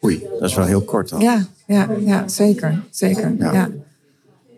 Oei, 0.04 0.26
dat 0.40 0.48
is 0.48 0.54
wel 0.54 0.66
heel 0.66 0.82
kort 0.82 1.12
al. 1.12 1.20
Ja, 1.20 1.46
ja, 1.66 1.88
ja 2.04 2.28
zeker. 2.28 2.82
zeker 2.90 3.34
Ja. 3.38 3.52
ja. 3.52 3.68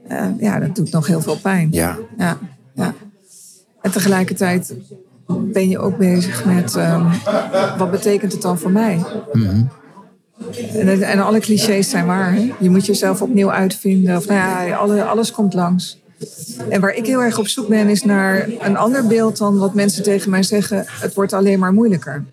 Eh, 0.09 0.27
ja, 0.39 0.59
dat 0.59 0.77
doet 0.77 0.91
nog 0.91 1.07
heel 1.07 1.21
veel 1.21 1.39
pijn. 1.39 1.69
Ja, 1.71 1.99
Ja, 2.19 2.39
ja. 2.75 2.95
En 3.83 3.91
tegelijkertijd 3.91 4.75
ben 5.39 5.69
je 5.69 5.79
ook 5.79 5.99
bezig 5.99 6.45
met 6.45 6.77
ehm, 6.77 7.07
wat 7.79 7.91
betekent 7.91 8.33
het 8.33 8.43
dan 8.43 8.59
voor 8.59 8.71
mij? 8.71 9.03
Mhm. 9.33 9.63
En, 10.75 11.03
en 11.03 11.21
alle 11.21 11.39
clichés 11.39 11.91
zijn 11.91 12.07
waar. 12.07 12.35
Hè? 12.35 12.53
Je 12.59 12.71
moet 12.71 12.87
jezelf 12.87 13.23
opnieuw 13.23 13.51
uitvinden. 13.51 14.17
Of 14.17 14.27
nou 14.27 14.67
ja, 14.67 14.77
alle, 14.77 15.05
alles 15.05 15.33
komt 15.33 15.55
langs. 15.55 15.99
En 16.69 16.81
waar 16.81 16.95
ik 16.95 17.07
heel 17.07 17.23
erg 17.23 17.39
op 17.39 17.49
zoek 17.49 17.69
ben, 17.69 17.89
is 17.89 18.03
naar 18.03 18.49
een 18.61 18.77
ander 18.77 19.07
beeld 19.07 19.39
dan 19.39 19.59
wat 19.59 19.75
mensen 19.75 20.03
tegen 20.03 20.31
mij 20.31 20.43
zeggen. 20.43 20.85
Het 20.87 21.15
wordt 21.15 21.33
alleen 21.33 21.59
maar 21.59 21.73
moeilijker. 21.73 22.25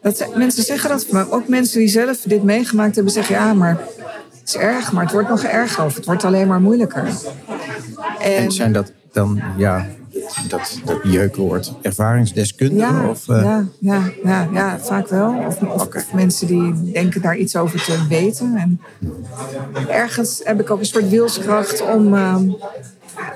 Dat, 0.00 0.36
mensen 0.36 0.62
zeggen 0.62 0.90
dat, 0.90 1.10
maar 1.10 1.30
ook 1.30 1.48
mensen 1.48 1.78
die 1.78 1.88
zelf 1.88 2.20
dit 2.24 2.42
meegemaakt 2.42 2.94
hebben, 2.94 3.12
zeggen 3.12 3.34
ja, 3.34 3.54
maar 3.54 3.78
het 4.40 4.48
is 4.48 4.56
erg, 4.56 4.92
maar 4.92 5.02
het 5.02 5.12
wordt 5.12 5.28
nog 5.28 5.42
erger 5.42 5.84
of 5.84 5.94
het 5.94 6.04
wordt 6.04 6.24
alleen 6.24 6.46
maar 6.46 6.60
moeilijker. 6.60 7.06
En, 8.20 8.36
en 8.36 8.52
zijn 8.52 8.72
dat 8.72 8.92
dan, 9.12 9.42
ja, 9.56 9.86
dat, 10.48 10.80
dat 10.84 10.98
jeukwoord 11.02 11.72
ervaringsdeskundigen? 11.82 12.94
ja, 12.94 13.08
of, 13.08 13.28
eh, 13.28 13.42
ja, 13.42 13.64
ja, 13.78 14.02
ja, 14.24 14.48
ja, 14.52 14.78
vaak 14.78 15.08
wel. 15.08 15.44
Of, 15.46 15.62
of, 15.62 15.82
Oké. 15.82 15.96
of 15.98 16.12
mensen 16.12 16.46
die 16.46 16.92
denken 16.92 17.22
daar 17.22 17.36
iets 17.36 17.56
over 17.56 17.82
te 17.84 18.06
weten. 18.08 18.56
En 18.56 18.80
ergens 19.88 20.40
heb 20.44 20.60
ik 20.60 20.70
ook 20.70 20.78
een 20.78 20.86
soort 20.86 21.08
wilskracht 21.08 21.82
om 21.94 22.14
ehm, 22.14 22.50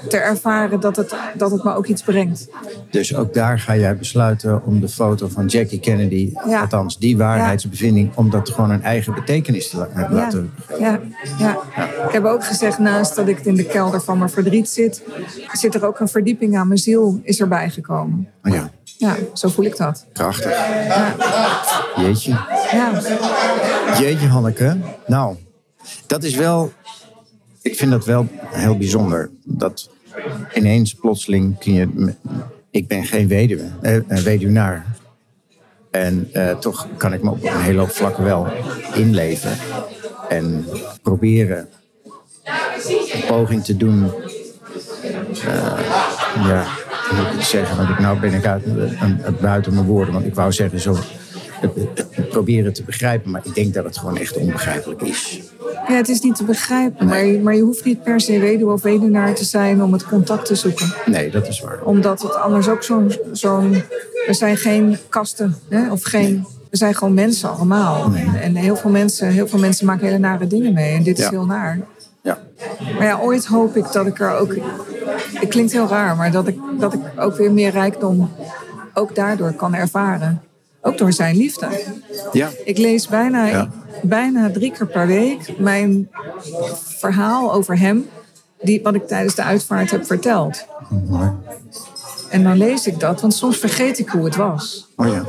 te 0.08 0.16
ervaren 0.16 0.80
dat 0.80 0.96
het, 0.96 1.14
dat 1.36 1.50
het 1.50 1.64
me 1.64 1.74
ook 1.74 1.86
iets 1.86 2.02
brengt. 2.02 2.48
Dus 2.90 3.14
ook 3.16 3.34
daar 3.34 3.58
ga 3.58 3.76
jij 3.76 3.96
besluiten 3.96 4.64
om 4.64 4.80
de 4.80 4.88
foto 4.88 5.28
van 5.28 5.46
Jackie 5.46 5.80
Kennedy, 5.80 6.32
Ja. 6.48 6.60
althans 6.60 6.98
die 6.98 7.16
waarheidsbevinding, 7.16 8.10
om 8.14 8.30
dat 8.30 8.50
gewoon 8.50 8.70
een 8.70 8.82
eigen 8.82 9.14
betekenis 9.14 9.68
te 9.70 9.76
la- 9.76 10.08
laten. 10.10 10.52
Ja, 10.78 11.00
ja. 11.38 11.58
Ik 12.06 12.12
heb 12.12 12.24
ook 12.24 12.44
gezegd, 12.44 12.78
naast 12.78 13.14
dat 13.16 13.28
ik 13.28 13.40
in 13.40 13.54
de 13.54 13.64
kelder 13.64 14.00
van 14.00 14.18
mijn 14.18 14.30
verdriet 14.30 14.68
zit, 14.68 15.02
zit 15.52 15.74
er 15.74 15.86
ook 15.86 16.00
een 16.00 16.08
verdieping 16.08 16.56
aan 16.56 16.66
mijn 16.66 16.78
ziel 16.80 17.20
is 17.22 17.40
erbij 17.40 17.70
gekomen. 17.70 18.28
Oh 18.44 18.54
ja, 18.54 18.70
Ja, 18.98 19.16
zo 19.32 19.48
voel 19.48 19.64
ik 19.64 19.76
dat. 19.76 20.06
prachtig. 20.12 20.52
Jeetje. 21.96 22.30
Ja, 22.72 22.90
Jeetje, 23.98 24.26
Hanneke. 24.26 24.76
Nou, 25.06 25.36
dat 26.06 26.22
is 26.24 26.34
wel. 26.34 26.72
Ik 27.66 27.76
vind 27.76 27.90
dat 27.90 28.04
wel 28.04 28.26
heel 28.48 28.76
bijzonder. 28.76 29.30
Dat 29.44 29.90
ineens 30.54 30.94
plotseling 30.94 31.58
kun 31.58 31.72
je. 31.72 32.14
Ik 32.70 32.88
ben 32.88 33.04
geen 33.04 33.28
weduwe, 33.28 33.64
eh, 33.82 33.98
weduwnaar. 34.06 34.86
En 35.90 36.28
eh, 36.32 36.58
toch 36.58 36.88
kan 36.96 37.12
ik 37.12 37.22
me 37.22 37.30
op 37.30 37.42
een 37.44 37.60
hele 37.60 37.78
hoop 37.78 37.90
vlakken 37.90 38.24
wel 38.24 38.46
inleven. 38.94 39.50
En 40.28 40.66
proberen 41.02 41.68
een 43.12 43.24
poging 43.26 43.64
te 43.64 43.76
doen. 43.76 44.10
eh, 45.46 45.78
ja, 46.34 46.66
hoe 47.08 47.18
moet 47.24 47.34
ik 47.34 47.40
zeggen? 47.40 47.76
Want 47.76 47.88
ik, 47.88 47.98
nou 47.98 48.20
ben 48.20 48.32
ik 48.32 48.42
buiten 49.40 49.74
mijn 49.74 49.86
woorden. 49.86 50.14
Want 50.14 50.26
ik 50.26 50.34
wou 50.34 50.52
zeggen, 50.52 50.80
zo, 50.80 50.96
het 52.10 52.28
proberen 52.28 52.72
te 52.72 52.82
begrijpen. 52.82 53.30
Maar 53.30 53.40
ik 53.44 53.54
denk 53.54 53.74
dat 53.74 53.84
het 53.84 53.98
gewoon 53.98 54.18
echt 54.18 54.36
onbegrijpelijk 54.36 55.02
is. 55.02 55.40
Ja 55.88 55.94
het 55.94 56.08
is 56.08 56.20
niet 56.20 56.34
te 56.36 56.44
begrijpen, 56.44 57.06
maar, 57.06 57.24
je- 57.24 57.40
maar 57.40 57.54
je 57.54 57.62
hoeft 57.62 57.84
niet 57.84 58.02
per 58.02 58.20
se 58.20 58.38
weduwe 58.38 58.72
of 58.72 58.82
weduwnaar 58.82 59.34
te 59.34 59.44
zijn 59.44 59.82
om 59.82 59.92
het 59.92 60.04
contact 60.06 60.46
te 60.46 60.54
zoeken. 60.54 60.94
Nee, 61.06 61.30
dat 61.30 61.48
is 61.48 61.60
waar. 61.60 61.78
Omdat 61.84 62.22
het 62.22 62.34
anders 62.34 62.68
ook 62.68 62.82
zo'n... 62.82 63.12
zo'n 63.32 63.70
we 64.26 64.34
zijn 64.34 64.56
geen 64.56 64.98
kasten, 65.08 65.56
hè? 65.68 65.90
of 65.92 66.02
geen... 66.02 66.46
We 66.70 66.76
zijn 66.76 66.94
gewoon 66.94 67.14
mensen 67.14 67.50
allemaal. 67.50 68.04
En, 68.14 68.40
en 68.42 68.54
heel, 68.54 68.76
veel 68.76 68.90
mensen, 68.90 69.28
heel 69.28 69.48
veel 69.48 69.58
mensen 69.58 69.86
maken 69.86 70.06
hele 70.06 70.18
nare 70.18 70.46
dingen 70.46 70.72
mee. 70.72 70.94
En 70.96 71.02
dit 71.02 71.18
is 71.18 71.28
heel 71.28 71.46
naar. 71.46 71.80
Ja. 72.22 72.38
Maar 72.98 73.06
ja, 73.06 73.18
ooit 73.18 73.44
hoop 73.46 73.76
ik 73.76 73.92
dat 73.92 74.06
ik 74.06 74.20
er 74.20 74.36
ook. 74.38 74.54
Het 75.32 75.48
klinkt 75.48 75.72
heel 75.72 75.88
raar, 75.88 76.16
maar 76.16 76.30
dat 76.30 76.48
ik, 76.48 76.58
dat 76.78 76.92
ik 76.92 77.00
ook 77.16 77.36
weer 77.36 77.52
meer 77.52 77.70
rijkdom 77.70 78.30
ook 78.94 79.14
daardoor 79.14 79.52
kan 79.52 79.74
ervaren. 79.74 80.42
Ook 80.82 80.98
door 80.98 81.12
zijn 81.12 81.36
liefde. 81.36 81.66
Ja. 82.32 82.48
Ik 82.64 82.78
lees 82.78 83.08
bijna, 83.08 83.44
Ja. 83.46 83.68
Bijna 84.02 84.50
drie 84.50 84.72
keer 84.72 84.86
per 84.86 85.06
week 85.06 85.58
mijn 85.58 86.10
verhaal 86.74 87.52
over 87.52 87.78
hem. 87.78 88.08
Die, 88.60 88.82
wat 88.82 88.94
ik 88.94 89.06
tijdens 89.06 89.34
de 89.34 89.42
uitvaart 89.42 89.90
heb 89.90 90.06
verteld. 90.06 90.66
Mooi. 91.08 91.30
En 92.30 92.42
dan 92.42 92.56
lees 92.56 92.86
ik 92.86 93.00
dat, 93.00 93.20
want 93.20 93.34
soms 93.34 93.58
vergeet 93.58 93.98
ik 93.98 94.08
hoe 94.08 94.24
het 94.24 94.36
was. 94.36 94.92
Oh 94.96 95.06
ja. 95.06 95.24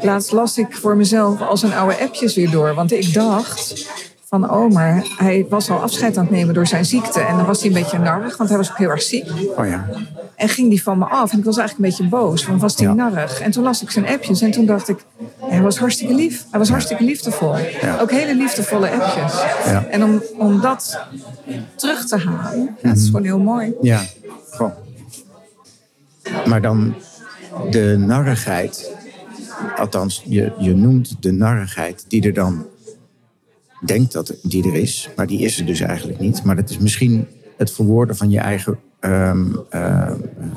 Laatst 0.00 0.32
las 0.32 0.58
ik 0.58 0.76
voor 0.76 0.96
mezelf 0.96 1.40
al 1.40 1.56
zijn 1.56 1.72
oude 1.72 1.98
appjes 1.98 2.34
weer 2.34 2.50
door. 2.50 2.74
Want 2.74 2.92
ik 2.92 3.14
dacht 3.14 3.88
van, 4.30 4.50
oh, 4.50 4.72
maar 4.72 5.04
hij 5.16 5.46
was 5.48 5.70
al 5.70 5.78
afscheid 5.82 6.16
aan 6.16 6.24
het 6.24 6.32
nemen 6.32 6.54
door 6.54 6.66
zijn 6.66 6.84
ziekte. 6.84 7.20
En 7.20 7.36
dan 7.36 7.46
was 7.46 7.58
hij 7.60 7.68
een 7.68 7.82
beetje 7.82 7.98
narrig, 7.98 8.36
want 8.36 8.48
hij 8.48 8.58
was 8.58 8.70
ook 8.70 8.78
heel 8.78 8.88
erg 8.88 9.02
ziek. 9.02 9.30
Oh 9.56 9.66
ja. 9.66 9.88
En 10.36 10.48
ging 10.48 10.68
die 10.68 10.82
van 10.82 10.98
me 10.98 11.04
af. 11.04 11.32
En 11.32 11.38
ik 11.38 11.44
was 11.44 11.56
eigenlijk 11.56 11.88
een 11.90 11.96
beetje 11.96 12.16
boos, 12.16 12.46
want 12.46 12.60
was 12.60 12.76
hij 12.76 12.86
Ja. 12.86 12.92
narrig. 12.94 13.40
En 13.40 13.50
toen 13.50 13.62
las 13.62 13.82
ik 13.82 13.90
zijn 13.90 14.06
appjes 14.06 14.40
en 14.40 14.50
toen 14.50 14.66
dacht 14.66 14.88
ik, 14.88 15.04
hij 15.38 15.62
was 15.62 15.78
hartstikke 15.78 16.14
lief. 16.14 16.44
Hij 16.50 16.58
was 16.58 16.68
hartstikke 16.68 17.04
liefdevol. 17.04 17.56
Ja. 17.80 17.98
Ook 18.00 18.10
hele 18.10 18.34
liefdevolle 18.34 18.90
appjes. 18.90 19.32
Ja. 19.64 19.84
En 19.84 20.04
om, 20.04 20.22
om 20.38 20.60
dat 20.60 20.98
terug 21.76 22.06
te 22.06 22.16
halen, 22.16 22.76
dat 22.82 22.96
is 22.96 23.06
gewoon 23.06 23.24
heel 23.24 23.38
mooi. 23.38 23.74
Ja. 23.80 24.00
Goh. 24.50 24.70
Maar 26.46 26.60
dan 26.60 26.94
de 27.70 27.96
narrigheid. 27.98 28.94
Althans, 29.76 30.22
je, 30.26 30.52
je 30.58 30.74
noemt 30.74 31.16
de 31.22 31.32
narrigheid 31.32 32.04
die 32.08 32.22
er 32.22 32.34
dan 32.34 32.66
denkt 33.86 34.12
dat 34.12 34.34
die 34.42 34.64
er 34.68 34.74
is. 34.74 35.08
Maar 35.16 35.26
die 35.26 35.40
is 35.40 35.58
er 35.58 35.66
dus 35.66 35.80
eigenlijk 35.80 36.20
niet. 36.20 36.42
Maar 36.44 36.56
dat 36.56 36.70
is 36.70 36.78
misschien 36.78 37.26
het 37.56 37.72
verwoorden 37.72 38.16
van 38.16 38.30
je 38.30 38.38
eigen 38.38 38.78
ehm, 39.00 39.46
eh, 39.70 40.12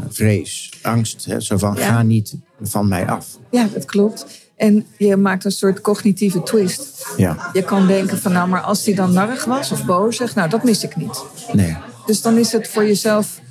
vrees, 0.10 0.74
angst. 0.82 1.25
Hè? 1.25 1.39
Zo 1.42 1.58
van, 1.58 1.75
Ja. 1.75 1.82
ga 1.88 2.01
niet 2.01 2.36
van 2.62 2.88
mij 2.88 3.06
af. 3.08 3.27
Ja, 3.51 3.68
dat 3.74 3.86
klopt. 3.86 4.25
En 4.56 4.86
je 4.98 5.15
maakt 5.18 5.46
een 5.46 5.51
soort 5.51 5.82
cognitieve 5.82 6.44
twist. 6.44 7.06
Ja, 7.18 7.50
Je 7.53 7.63
kan 7.63 7.88
denken 7.88 8.18
van 8.18 8.32
nou, 8.32 8.50
maar 8.50 8.62
als 8.62 8.86
hij 8.86 8.94
dan 8.96 9.13
narrig 9.13 9.46
was 9.46 9.72
of 9.72 9.86
bozig, 9.86 10.36
nou 10.36 10.50
dat 10.50 10.63
mis 10.63 10.84
ik 10.84 10.96
niet. 10.96 11.24
nee. 11.53 11.75
Dus 12.06 12.22
dan 12.22 12.38
is 12.38 12.51
het 12.51 12.68
voor 12.68 12.84
jezelf 12.86 13.42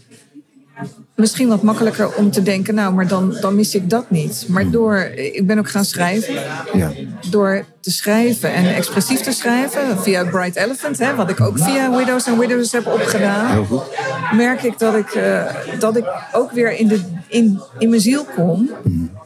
misschien 1.15 1.49
wat 1.49 1.63
makkelijker 1.63 2.15
om 2.15 2.31
te 2.31 2.43
denken, 2.43 2.75
nou, 2.75 2.95
maar 2.95 3.09
dan, 3.09 3.37
dan 3.41 3.55
mis 3.55 3.75
ik 3.75 3.91
dat 3.91 4.11
niet. 4.11 4.45
Maar 4.49 4.71
door, 4.71 4.97
ik 5.17 5.47
ben 5.47 5.59
ook 5.59 5.71
gaan 5.71 5.85
schrijven. 5.85 6.35
Ja. 6.73 6.91
Door 7.31 7.65
te 7.81 7.91
schrijven 7.91 8.53
en 8.53 8.75
expressief 8.75 9.21
te 9.21 9.33
schrijven, 9.33 9.99
via 9.99 10.25
Bright 10.25 10.57
Elephant, 10.57 10.99
hè, 10.99 11.15
wat 11.15 11.31
ik 11.31 11.41
ook 11.41 11.59
via 11.59 11.97
Widows 11.97 12.29
and 12.29 12.39
Widows 12.39 12.73
heb 12.73 12.87
opgedaan, 12.87 13.51
Heel 13.51 13.65
goed. 13.65 13.83
merk 14.37 14.63
ik 14.63 14.79
dat 14.79 14.95
ik, 14.95 15.11
eh, 15.11 15.45
dat 15.79 15.97
ik 15.97 16.05
ook 16.33 16.53
weer 16.53 16.79
in, 16.79 16.89
de, 16.89 17.01
in, 17.29 17.61
in 17.79 17.89
mijn 17.89 18.01
ziel 18.01 18.25
kom. 18.35 18.71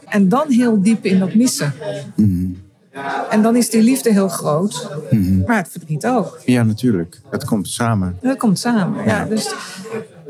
En 0.05 0.29
dan 0.29 0.45
heel 0.51 0.81
diep 0.81 1.05
in 1.05 1.19
dat 1.19 1.33
missen. 1.33 1.73
En 3.29 3.41
dan 3.41 3.55
is 3.55 3.69
die 3.69 3.81
liefde 3.81 4.11
heel 4.11 4.27
groot, 4.27 4.89
maar 5.45 5.57
het 5.57 5.67
verdriet 5.71 6.05
ook. 6.05 6.39
Ja, 6.45 6.63
natuurlijk. 6.63 7.19
Het 7.29 7.45
komt 7.45 7.67
samen. 7.67 8.17
Dat 8.21 8.37
komt 8.37 8.59
samen. 8.59 9.05
Ja, 9.05 9.25
dus, 9.25 9.53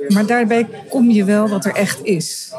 maar 0.07 0.25
daarbij 0.25 0.67
kom 0.89 1.09
je 1.09 1.23
wel 1.23 1.49
wat 1.49 1.65
er 1.65 1.73
echt 1.73 2.03
is. 2.03 2.53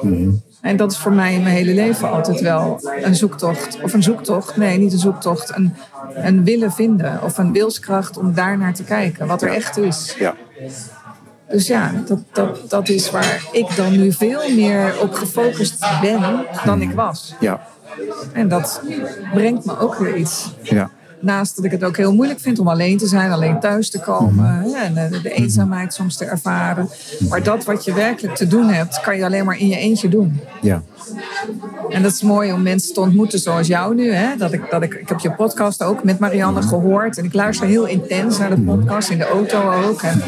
En 0.60 0.76
dat 0.76 0.92
is 0.92 0.98
voor 0.98 1.12
mij 1.12 1.34
in 1.34 1.42
mijn 1.42 1.54
hele 1.54 1.74
leven 1.74 2.10
altijd 2.10 2.40
wel 2.40 2.80
een 3.02 3.14
zoektocht. 3.14 3.82
Of 3.82 3.92
een 3.92 4.02
zoektocht, 4.02 4.56
nee, 4.56 4.78
niet 4.78 4.92
een 4.92 4.98
zoektocht. 4.98 5.56
Een, 5.56 5.74
een 6.14 6.44
willen 6.44 6.72
vinden 6.72 7.22
of 7.22 7.38
een 7.38 7.52
wilskracht 7.52 8.18
om 8.18 8.34
daar 8.34 8.58
naar 8.58 8.74
te 8.74 8.84
kijken. 8.84 9.26
Wat 9.26 9.42
er 9.42 9.52
echt 9.52 9.76
is. 9.76 10.16
Ja. 10.18 10.34
Dus 11.48 11.66
ja, 11.66 11.92
dat, 12.06 12.18
dat, 12.32 12.70
dat 12.70 12.88
is 12.88 13.10
waar 13.10 13.48
ik 13.52 13.76
dan 13.76 13.92
nu 13.92 14.12
veel 14.12 14.54
meer 14.54 15.00
op 15.00 15.12
gefocust 15.12 15.86
ben 16.00 16.46
dan 16.64 16.80
ik 16.80 16.90
was. 16.90 17.34
Ja. 17.40 17.66
En 18.32 18.48
dat 18.48 18.82
brengt 19.34 19.64
me 19.64 19.78
ook 19.78 19.94
weer 19.94 20.16
iets. 20.16 20.54
Ja. 20.62 20.90
Naast 21.20 21.56
dat 21.56 21.64
ik 21.64 21.70
het 21.70 21.84
ook 21.84 21.96
heel 21.96 22.14
moeilijk 22.14 22.40
vind 22.40 22.58
om 22.58 22.68
alleen 22.68 22.98
te 22.98 23.06
zijn, 23.06 23.30
alleen 23.30 23.60
thuis 23.60 23.90
te 23.90 24.00
komen 24.00 24.44
hè, 24.44 24.84
en 24.84 24.94
de, 25.10 25.20
de 25.20 25.30
eenzaamheid 25.30 25.94
soms 25.94 26.16
te 26.16 26.24
ervaren. 26.24 26.88
Maar 27.28 27.42
dat 27.42 27.64
wat 27.64 27.84
je 27.84 27.92
werkelijk 27.92 28.34
te 28.34 28.46
doen 28.46 28.68
hebt, 28.68 29.00
kan 29.00 29.16
je 29.16 29.24
alleen 29.24 29.44
maar 29.44 29.58
in 29.58 29.68
je 29.68 29.76
eentje 29.76 30.08
doen. 30.08 30.40
Ja. 30.60 30.82
En 31.88 32.02
dat 32.02 32.12
is 32.12 32.22
mooi 32.22 32.52
om 32.52 32.62
mensen 32.62 32.94
te 32.94 33.00
ontmoeten 33.00 33.38
zoals 33.38 33.66
jou 33.66 33.94
nu. 33.94 34.12
Hè? 34.12 34.36
Dat 34.36 34.52
ik, 34.52 34.70
dat 34.70 34.82
ik, 34.82 34.94
ik 34.94 35.08
heb 35.08 35.18
je 35.18 35.32
podcast 35.32 35.82
ook 35.82 36.04
met 36.04 36.18
Marianne 36.18 36.62
gehoord. 36.62 37.18
En 37.18 37.24
ik 37.24 37.34
luister 37.34 37.66
heel 37.66 37.86
intens 37.86 38.38
naar 38.38 38.50
de 38.50 38.60
podcast, 38.60 39.10
in 39.10 39.18
de 39.18 39.28
auto 39.28 39.72
ook. 39.72 40.02
En 40.02 40.22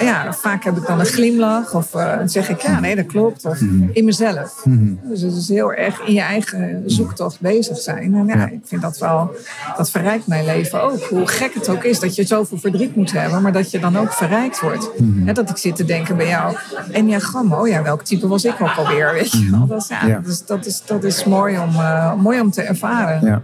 ja, 0.00 0.32
vaak 0.32 0.64
heb 0.64 0.76
ik 0.76 0.86
dan 0.86 1.00
een 1.00 1.06
glimlach. 1.06 1.74
Of 1.74 1.94
eh, 1.94 2.18
dan 2.18 2.28
zeg 2.28 2.48
ik, 2.48 2.60
ja, 2.60 2.80
nee, 2.80 2.96
dat 2.96 3.06
klopt. 3.06 3.44
Of 3.44 3.60
in 3.92 4.04
mezelf. 4.04 4.62
Dus 5.02 5.20
het 5.20 5.36
is 5.36 5.48
heel 5.48 5.72
erg 5.72 6.00
in 6.06 6.14
je 6.14 6.20
eigen 6.20 6.82
zoektocht 6.86 7.40
bezig 7.40 7.78
zijn. 7.78 8.14
En 8.14 8.26
ja, 8.26 8.36
Ja. 8.36 8.46
ik 8.46 8.60
vind 8.64 8.82
dat 8.82 8.98
wel, 8.98 9.30
dat 9.76 9.90
verrijkt 9.90 10.26
mijn 10.26 10.44
leven 10.44 10.82
ook. 10.82 11.02
Hoe 11.02 11.26
gek 11.26 11.54
het 11.54 11.68
ook 11.68 11.84
is 11.84 12.00
dat 12.00 12.14
je 12.14 12.24
zoveel 12.24 12.58
verdriet 12.58 12.96
moet 12.96 13.12
hebben. 13.12 13.42
Maar 13.42 13.52
dat 13.52 13.70
je 13.70 13.78
dan 13.78 13.96
ook 13.98 14.12
verrijkt 14.12 14.60
wordt. 14.60 14.90
Hè, 15.24 15.32
dat 15.32 15.50
ik 15.50 15.56
zit 15.56 15.76
te 15.76 15.84
denken 15.84 16.16
bij 16.16 16.28
jou. 16.28 16.56
Enneagram, 16.90 17.52
oh 17.52 17.68
ja, 17.68 17.82
welk 17.82 18.02
type 18.02 18.28
was 18.28 18.44
ik 18.44 18.60
ook 18.60 18.76
alweer? 18.76 19.12
Weet 19.12 19.32
je 19.32 19.50
wel? 19.50 19.66
Dat 19.66 19.82
is, 19.82 19.88
ja, 19.88 20.20
is, 20.26 20.46
dat, 20.46 20.66
is, 20.66 20.82
dat 20.86 21.04
is 21.04 21.24
mooi 21.24 21.58
om, 21.58 21.74
eh, 21.74 22.14
mooi 22.14 22.40
om 22.40 22.50
te 22.50 22.62
ervaren. 22.62 23.42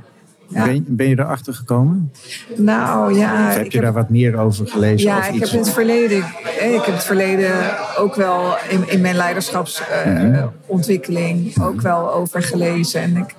Ja. 0.50 0.64
Ben, 0.64 0.84
ben 0.88 1.08
je 1.08 1.18
erachter 1.18 1.54
gekomen? 1.54 2.12
Nou 2.56 3.18
ja, 3.18 3.48
Of 3.48 3.54
heb 3.56 3.72
je 3.72 3.80
daar 3.80 3.92
wat 3.92 4.08
meer 4.08 4.38
over 4.38 4.68
gelezen? 4.68 5.08
ja, 5.08 5.18
of 5.18 5.28
ik 5.28 5.34
iets? 5.34 5.50
heb 5.50 5.60
in 5.60 5.66
het 5.66 5.74
verleden, 5.74 6.24
eh, 6.60 6.74
ik 6.74 6.82
heb 6.82 6.94
het 6.94 7.04
verleden 7.04 7.52
ook 7.98 8.14
wel 8.14 8.54
in, 8.68 8.88
in 8.88 9.00
mijn 9.00 9.16
leiderschapsontwikkeling 9.16 11.62
ook 11.62 11.80
wel 11.80 12.14
over 12.14 12.42
gelezen. 12.42 13.00
En, 13.00 13.16
ik, 13.16 13.34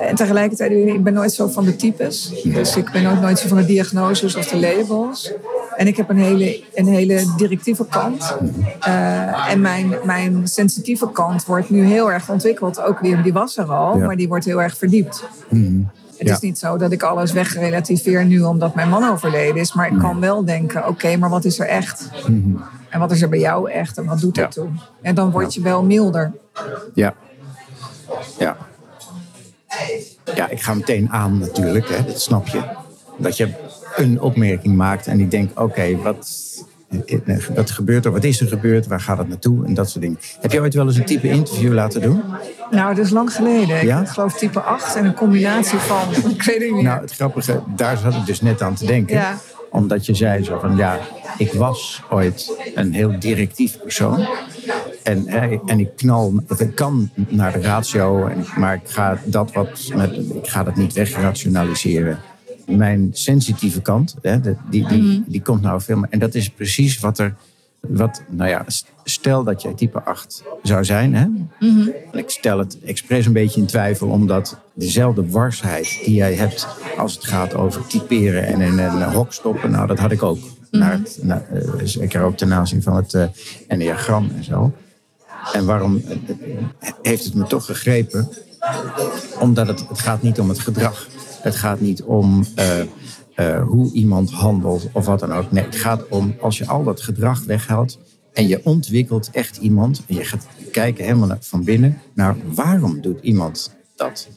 en 0.00 0.14
tegelijkertijd, 0.14 0.70
ik 0.70 1.02
ben 1.02 1.12
nooit 1.12 1.32
zo 1.32 1.48
van 1.48 1.64
de 1.64 1.76
types. 1.76 2.42
Dus 2.44 2.76
ik 2.76 2.90
ben 2.92 3.06
ook 3.06 3.20
nooit 3.20 3.38
zo 3.38 3.48
van 3.48 3.56
de 3.56 3.66
diagnoses 3.66 4.36
of 4.36 4.48
de 4.48 4.56
labels. 4.58 5.32
En 5.76 5.86
ik 5.86 5.96
heb 5.96 6.08
een 6.08 6.18
hele, 6.18 6.62
een 6.74 6.86
hele 6.86 7.24
directieve 7.36 7.86
kant. 7.86 8.36
Eh, 8.80 9.50
en 9.50 9.60
mijn, 9.60 9.94
mijn 10.04 10.48
sensitieve 10.48 11.10
kant 11.12 11.44
wordt 11.44 11.70
nu 11.70 11.84
heel 11.84 12.12
erg 12.12 12.28
ontwikkeld. 12.30 12.80
Ook 12.82 12.98
weer, 13.00 13.22
die 13.22 13.32
was 13.32 13.56
er 13.56 13.72
al, 13.72 13.98
Ja. 13.98 14.06
maar 14.06 14.16
die 14.16 14.28
wordt 14.28 14.44
heel 14.44 14.62
erg 14.62 14.76
verdiept. 14.76 15.24
Het 16.16 16.28
Ja. 16.28 16.32
is 16.34 16.40
niet 16.40 16.58
zo 16.58 16.76
dat 16.76 16.92
ik 16.92 17.02
alles 17.02 17.32
wegrelativeer 17.32 18.24
nu 18.24 18.42
omdat 18.42 18.74
mijn 18.74 18.88
man 18.88 19.10
overleden 19.10 19.56
is. 19.60 19.72
Maar 19.74 19.92
ik 19.92 19.98
kan 19.98 20.20
wel 20.20 20.44
denken, 20.44 20.88
oké, 20.88 21.16
maar 21.16 21.30
wat 21.30 21.44
is 21.44 21.58
er 21.58 21.66
echt? 21.66 22.08
En 22.88 22.98
wat 23.00 23.10
is 23.10 23.22
er 23.22 23.28
bij 23.28 23.38
jou 23.38 23.70
echt? 23.70 23.96
En 23.98 24.04
wat 24.04 24.20
doet 24.20 24.34
dat 24.34 24.54
Ja. 24.54 24.62
toe? 24.62 24.68
En 25.02 25.14
dan 25.14 25.30
word 25.30 25.54
je 25.54 25.60
wel 25.60 25.82
milder. 25.84 26.32
Ja. 26.94 27.14
Ja. 28.38 28.56
Ja, 30.34 30.48
ik 30.48 30.60
ga 30.62 30.74
meteen 30.74 31.10
aan 31.10 31.38
natuurlijk, 31.38 31.88
hè, 31.88 32.04
dat 32.04 32.20
snap 32.20 32.46
je. 32.48 32.60
Dat 33.18 33.36
je 33.36 33.48
een 33.96 34.20
opmerking 34.20 34.76
maakt 34.76 35.06
en 35.06 35.20
ik 35.20 35.30
denk, 35.30 35.60
oké, 35.60 35.96
wat, 35.96 36.28
wat 37.54 37.70
gebeurt 37.70 38.04
er? 38.04 38.12
Wat 38.12 38.24
is 38.24 38.40
er 38.40 38.48
gebeurd? 38.48 38.86
Waar 38.86 39.00
gaat 39.00 39.18
het 39.18 39.28
naartoe? 39.28 39.66
En 39.66 39.74
dat 39.74 39.90
soort 39.90 40.02
dingen. 40.02 40.18
Heb 40.40 40.52
je 40.52 40.60
ooit 40.60 40.74
wel 40.74 40.86
eens 40.86 40.96
een 40.96 41.04
type 41.04 41.28
interview 41.28 41.72
laten 41.72 42.00
doen? 42.00 42.22
Nou, 42.70 42.94
dat 42.94 43.04
is 43.04 43.10
lang 43.10 43.32
geleden. 43.32 43.76
Ik 43.76 43.82
Ja? 43.82 44.04
geloof 44.04 44.34
type 44.38 44.60
8 44.60 44.96
en 44.96 45.04
een 45.04 45.14
combinatie 45.14 45.78
van, 45.78 46.08
ik 46.30 46.42
weet 46.42 46.62
het 46.62 46.72
niet. 46.72 46.82
Nou, 46.82 47.00
het 47.00 47.12
grappige, 47.12 47.62
daar 47.76 47.96
zat 47.96 48.14
ik 48.14 48.26
dus 48.26 48.40
net 48.40 48.62
aan 48.62 48.74
te 48.74 48.86
denken. 48.86 49.14
Ja. 49.16 49.38
Omdat 49.70 50.06
je 50.06 50.14
zei 50.14 50.44
zo 50.44 50.58
van, 50.58 50.76
ja, 50.76 50.98
ik 51.38 51.52
was 51.52 52.02
ooit 52.10 52.70
een 52.74 52.92
heel 52.92 53.18
directief 53.18 53.78
persoon. 53.78 54.26
En, 55.02 55.26
en 55.66 55.80
ik 55.80 55.96
knal, 55.96 56.32
ik 56.58 56.74
kan 56.74 57.10
naar 57.28 57.52
de 57.52 57.60
ratio, 57.60 58.30
maar 58.56 58.74
ik 58.74 58.90
ga 58.90 59.18
dat 59.24 59.52
wat, 59.52 59.90
met, 59.94 60.12
ik 60.34 60.48
ga 60.48 60.62
dat 60.62 60.76
niet 60.76 60.92
wegrationaliseren. 60.92 62.18
Mijn 62.66 63.08
sensitieve 63.12 63.80
kant, 63.80 64.14
hè, 64.22 64.40
de- 64.40 64.56
die, 64.70 64.86
die, 64.88 65.24
die 65.26 65.42
komt 65.42 65.62
nou 65.62 65.80
veel 65.80 65.96
meer. 65.96 66.06
En 66.10 66.18
dat 66.18 66.34
is 66.34 66.50
precies 66.50 67.00
wat 67.00 67.18
er, 67.18 67.34
wat, 67.80 68.22
nou 68.28 68.50
ja, 68.50 68.64
stel 69.04 69.44
dat 69.44 69.62
jij 69.62 69.72
type 69.74 70.02
8 70.02 70.42
zou 70.62 70.84
zijn, 70.84 71.14
hè, 71.14 71.26
en 72.12 72.18
ik 72.18 72.30
stel 72.30 72.58
het 72.58 72.78
expres 72.84 73.26
een 73.26 73.32
beetje 73.32 73.60
in 73.60 73.66
twijfel, 73.66 74.08
omdat 74.08 74.56
dezelfde 74.74 75.28
warsheid 75.30 76.00
die 76.04 76.14
jij 76.14 76.34
hebt 76.34 76.66
als 76.96 77.14
het 77.14 77.24
gaat 77.24 77.54
over 77.54 77.86
typeren 77.86 78.46
en 78.46 78.60
in 78.60 78.78
een 78.78 79.02
hok 79.02 79.32
stoppen, 79.32 79.70
nou 79.70 79.86
dat 79.86 79.98
had 79.98 80.10
ik 80.12 80.22
ook. 80.22 80.38
Naar 80.70 80.92
het, 80.92 81.18
naar, 81.22 81.46
eh, 81.52 81.60
zeker 81.84 82.22
ook 82.22 82.36
ten 82.36 82.52
aanzien 82.52 82.82
van 82.82 82.96
het 82.96 83.14
eh 83.14 83.24
enneagram 83.68 84.30
en 84.36 84.44
zo. 84.44 84.72
En 85.52 85.64
waarom 85.64 86.02
eh, 86.08 86.16
heeft 87.02 87.24
het 87.24 87.34
me 87.34 87.44
toch 87.46 87.64
gegrepen? 87.64 88.28
Omdat 89.40 89.66
het, 89.66 89.88
het 89.88 89.98
gaat 89.98 90.22
niet 90.22 90.38
om 90.40 90.48
het 90.48 90.58
gedrag. 90.58 91.08
Het 91.44 91.56
gaat 91.56 91.80
niet 91.80 92.02
om 92.02 92.44
eh, 92.54 92.80
eh, 93.34 93.62
hoe 93.62 93.92
iemand 93.92 94.30
handelt 94.30 94.88
of 94.92 95.06
wat 95.06 95.20
dan 95.20 95.32
ook. 95.32 95.52
Nee, 95.52 95.64
het 95.64 95.76
gaat 95.76 96.08
om 96.08 96.34
als 96.40 96.58
je 96.58 96.66
al 96.66 96.84
dat 96.84 97.00
gedrag 97.00 97.44
weghaalt 97.44 97.98
en 98.32 98.48
je 98.48 98.60
ontwikkelt 98.64 99.30
echt 99.32 99.56
iemand 99.56 100.02
en 100.06 100.14
je 100.14 100.24
gaat 100.24 100.46
kijken 100.72 101.04
helemaal 101.04 101.28
naar, 101.28 101.38
van 101.40 101.64
binnen 101.64 101.98
naar 102.14 102.36
waarom 102.54 103.00
doet 103.00 103.20
iemand 103.20 103.74
dat. 103.96 104.28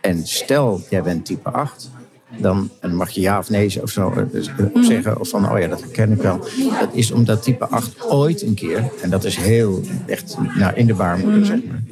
En 0.00 0.26
stel, 0.26 0.80
jij 0.90 1.02
bent 1.02 1.24
type 1.24 1.50
8, 1.50 1.90
dan 2.38 2.70
en 2.80 2.88
dan 2.88 2.98
mag 2.98 3.10
je 3.10 3.20
ja 3.20 3.38
of 3.38 3.50
nee 3.50 3.82
of 3.82 3.90
zo 3.90 4.10
eh, 4.10 4.22
dus, 4.30 4.48
eh, 4.48 4.82
zeggen. 4.82 5.20
Of 5.20 5.28
van, 5.28 5.50
oh 5.50 5.58
ja, 5.58 5.68
dat 5.68 5.80
herken 5.80 6.12
ik 6.12 6.22
wel. 6.22 6.38
Dat 6.80 6.88
is 6.92 7.10
omdat 7.10 7.42
type 7.42 7.66
8 7.66 8.10
ooit 8.10 8.42
een 8.42 8.54
keer, 8.54 8.90
en 9.02 9.10
dat 9.10 9.24
is 9.24 9.36
heel 9.36 9.80
echt 10.06 10.36
nou, 10.58 10.74
in 10.74 10.86
de 10.86 10.94
baarmoeder, 10.94 11.46
zeg 11.46 11.58
maar, 11.64 11.82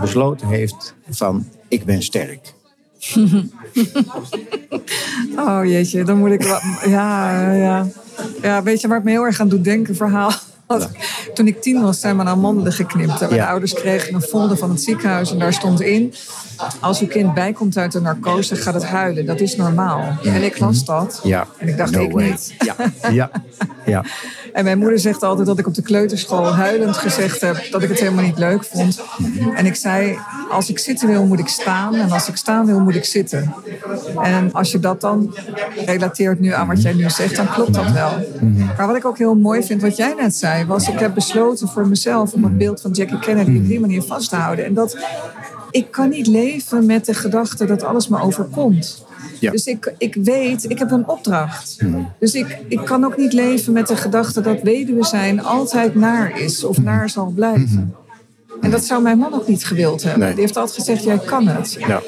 besloten 0.00 0.48
heeft 0.48 0.94
van, 1.08 1.46
ik 1.68 1.84
ben 1.84 2.02
sterk. 2.02 2.52
Oh 5.36 5.60
jeetje, 5.64 6.04
dan 6.04 6.18
moet 6.18 6.30
ik 6.30 6.42
wel. 6.42 6.58
Ja, 6.86 7.52
ja. 7.52 7.86
Ja, 8.42 8.62
weet 8.62 8.80
je 8.80 8.86
waar 8.86 8.96
het 8.96 9.04
me 9.04 9.10
heel 9.10 9.24
erg 9.24 9.40
aan 9.40 9.48
doet 9.48 9.64
denken? 9.64 9.96
Verhaal. 9.96 10.32
Toen 11.34 11.46
ik 11.46 11.62
tien 11.62 11.82
was, 11.82 12.00
zijn 12.00 12.16
mijn 12.16 12.28
amandelen 12.28 12.72
geknipt. 12.72 13.20
Mijn 13.20 13.34
Ja. 13.34 13.46
ouders 13.48 13.74
kregen 13.74 14.14
een 14.14 14.20
folder 14.22 14.56
van 14.56 14.70
het 14.70 14.82
ziekenhuis. 14.82 15.30
En 15.32 15.38
daar 15.38 15.52
stond 15.52 15.80
in: 15.80 16.14
Als 16.80 17.00
uw 17.00 17.06
kind 17.06 17.34
bijkomt 17.34 17.76
uit 17.76 17.92
de 17.92 18.00
narcose, 18.00 18.56
gaat 18.56 18.74
het 18.74 18.84
huilen. 18.84 19.26
Dat 19.26 19.40
is 19.40 19.56
normaal. 19.56 20.16
En 20.24 20.42
ik 20.42 20.58
las 20.58 20.84
dat. 20.84 21.20
Ja. 21.22 21.46
En 21.58 21.68
ik 21.68 21.76
dacht, 21.76 21.90
No 21.90 22.00
ik 22.02 22.12
way. 22.12 22.28
niet. 22.30 22.54
Ja, 22.58 22.74
ja, 23.10 23.30
ja. 23.86 24.04
En 24.52 24.64
mijn 24.64 24.78
moeder 24.78 24.98
zegt 24.98 25.22
altijd 25.22 25.46
dat 25.46 25.58
ik 25.58 25.66
op 25.66 25.74
de 25.74 25.82
kleuterschool 25.82 26.54
huilend 26.54 26.96
gezegd 26.96 27.40
heb 27.40 27.66
dat 27.70 27.82
ik 27.82 27.88
het 27.88 27.98
helemaal 28.00 28.24
niet 28.24 28.38
leuk 28.38 28.64
vond. 28.64 29.00
En 29.54 29.66
ik 29.66 29.74
zei, 29.74 30.18
als 30.50 30.70
ik 30.70 30.78
zitten 30.78 31.08
wil, 31.08 31.24
moet 31.26 31.38
ik 31.38 31.48
staan. 31.48 31.94
En 31.94 32.10
als 32.10 32.28
ik 32.28 32.36
staan 32.36 32.66
wil, 32.66 32.80
moet 32.80 32.94
ik 32.94 33.04
zitten. 33.04 33.54
En 34.22 34.52
als 34.52 34.72
je 34.72 34.78
dat 34.78 35.00
dan 35.00 35.34
relateert 35.86 36.40
nu 36.40 36.52
aan 36.52 36.66
wat 36.66 36.82
jij 36.82 36.92
nu 36.92 37.10
zegt, 37.10 37.36
dan 37.36 37.48
klopt 37.48 37.74
dat 37.74 37.90
wel. 37.90 38.10
Maar 38.76 38.86
wat 38.86 38.96
ik 38.96 39.04
ook 39.04 39.18
heel 39.18 39.34
mooi 39.34 39.62
vind, 39.62 39.82
wat 39.82 39.96
jij 39.96 40.14
net 40.18 40.34
zei, 40.34 40.64
was 40.64 40.88
ik 40.88 40.98
heb 40.98 41.14
besloten 41.26 41.68
voor 41.68 41.88
mezelf 41.88 42.32
om 42.32 42.44
het 42.44 42.58
beeld 42.58 42.80
van 42.80 42.90
Jackie 42.90 43.18
Kennedy 43.18 43.56
op 43.56 43.66
die 43.66 43.80
manier 43.80 44.02
vast 44.02 44.28
te 44.28 44.36
houden. 44.36 44.64
En 44.64 44.74
dat 44.74 44.96
ik 45.70 45.90
kan 45.90 46.08
niet 46.08 46.26
leven 46.26 46.86
met 46.86 47.04
de 47.04 47.14
gedachte 47.14 47.64
dat 47.64 47.82
alles 47.82 48.08
me 48.08 48.20
overkomt. 48.20 49.04
Ja. 49.40 49.50
Dus 49.50 49.66
ik, 49.66 49.94
ik 49.98 50.14
weet, 50.14 50.70
ik 50.70 50.78
heb 50.78 50.90
een 50.90 51.08
opdracht. 51.08 51.78
Dus 52.18 52.34
ik, 52.34 52.58
ik 52.68 52.80
kan 52.84 53.04
ook 53.04 53.16
niet 53.16 53.32
leven 53.32 53.72
met 53.72 53.86
de 53.86 53.96
gedachte 53.96 54.40
dat 54.40 54.62
weduwe 54.62 55.04
zijn 55.04 55.42
altijd 55.42 55.94
naar 55.94 56.40
is 56.40 56.64
of 56.64 56.82
naar 56.82 57.10
zal 57.10 57.26
blijven. 57.26 57.94
En 58.60 58.70
dat 58.70 58.84
zou 58.84 59.02
mijn 59.02 59.18
man 59.18 59.34
ook 59.34 59.48
niet 59.48 59.64
gewild 59.64 60.02
hebben. 60.02 60.20
Nee. 60.20 60.32
Die 60.32 60.40
heeft 60.40 60.56
altijd 60.56 60.78
gezegd, 60.78 61.04
jij 61.04 61.18
kan 61.18 61.46
het. 61.46 61.76
Ja. 61.78 62.02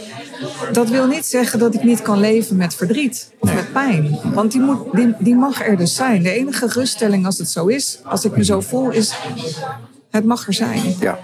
Dat 0.73 0.89
wil 0.89 1.07
niet 1.07 1.27
zeggen 1.27 1.59
dat 1.59 1.75
ik 1.75 1.83
niet 1.83 2.03
kan 2.03 2.21
leven 2.21 2.57
met 2.57 2.75
verdriet 2.75 3.33
of 3.39 3.55
met 3.55 3.73
pijn. 3.73 4.19
Want 4.35 4.53
die, 4.53 4.61
moet, 4.61 4.79
die, 4.93 5.15
die 5.19 5.35
mag 5.35 5.67
er 5.67 5.77
dus 5.77 5.95
zijn. 5.95 6.23
De 6.23 6.31
enige 6.31 6.67
ruststelling 6.67 7.27
als 7.27 7.39
het 7.39 7.49
zo 7.49 7.67
is, 7.67 8.01
als 8.05 8.25
ik 8.25 8.37
me 8.37 8.45
zo 8.45 8.61
voel, 8.61 8.91
is 8.91 9.15
het 10.11 10.25
mag 10.25 10.47
er 10.47 10.55
zijn. 10.55 10.95
Ja. 11.01 11.19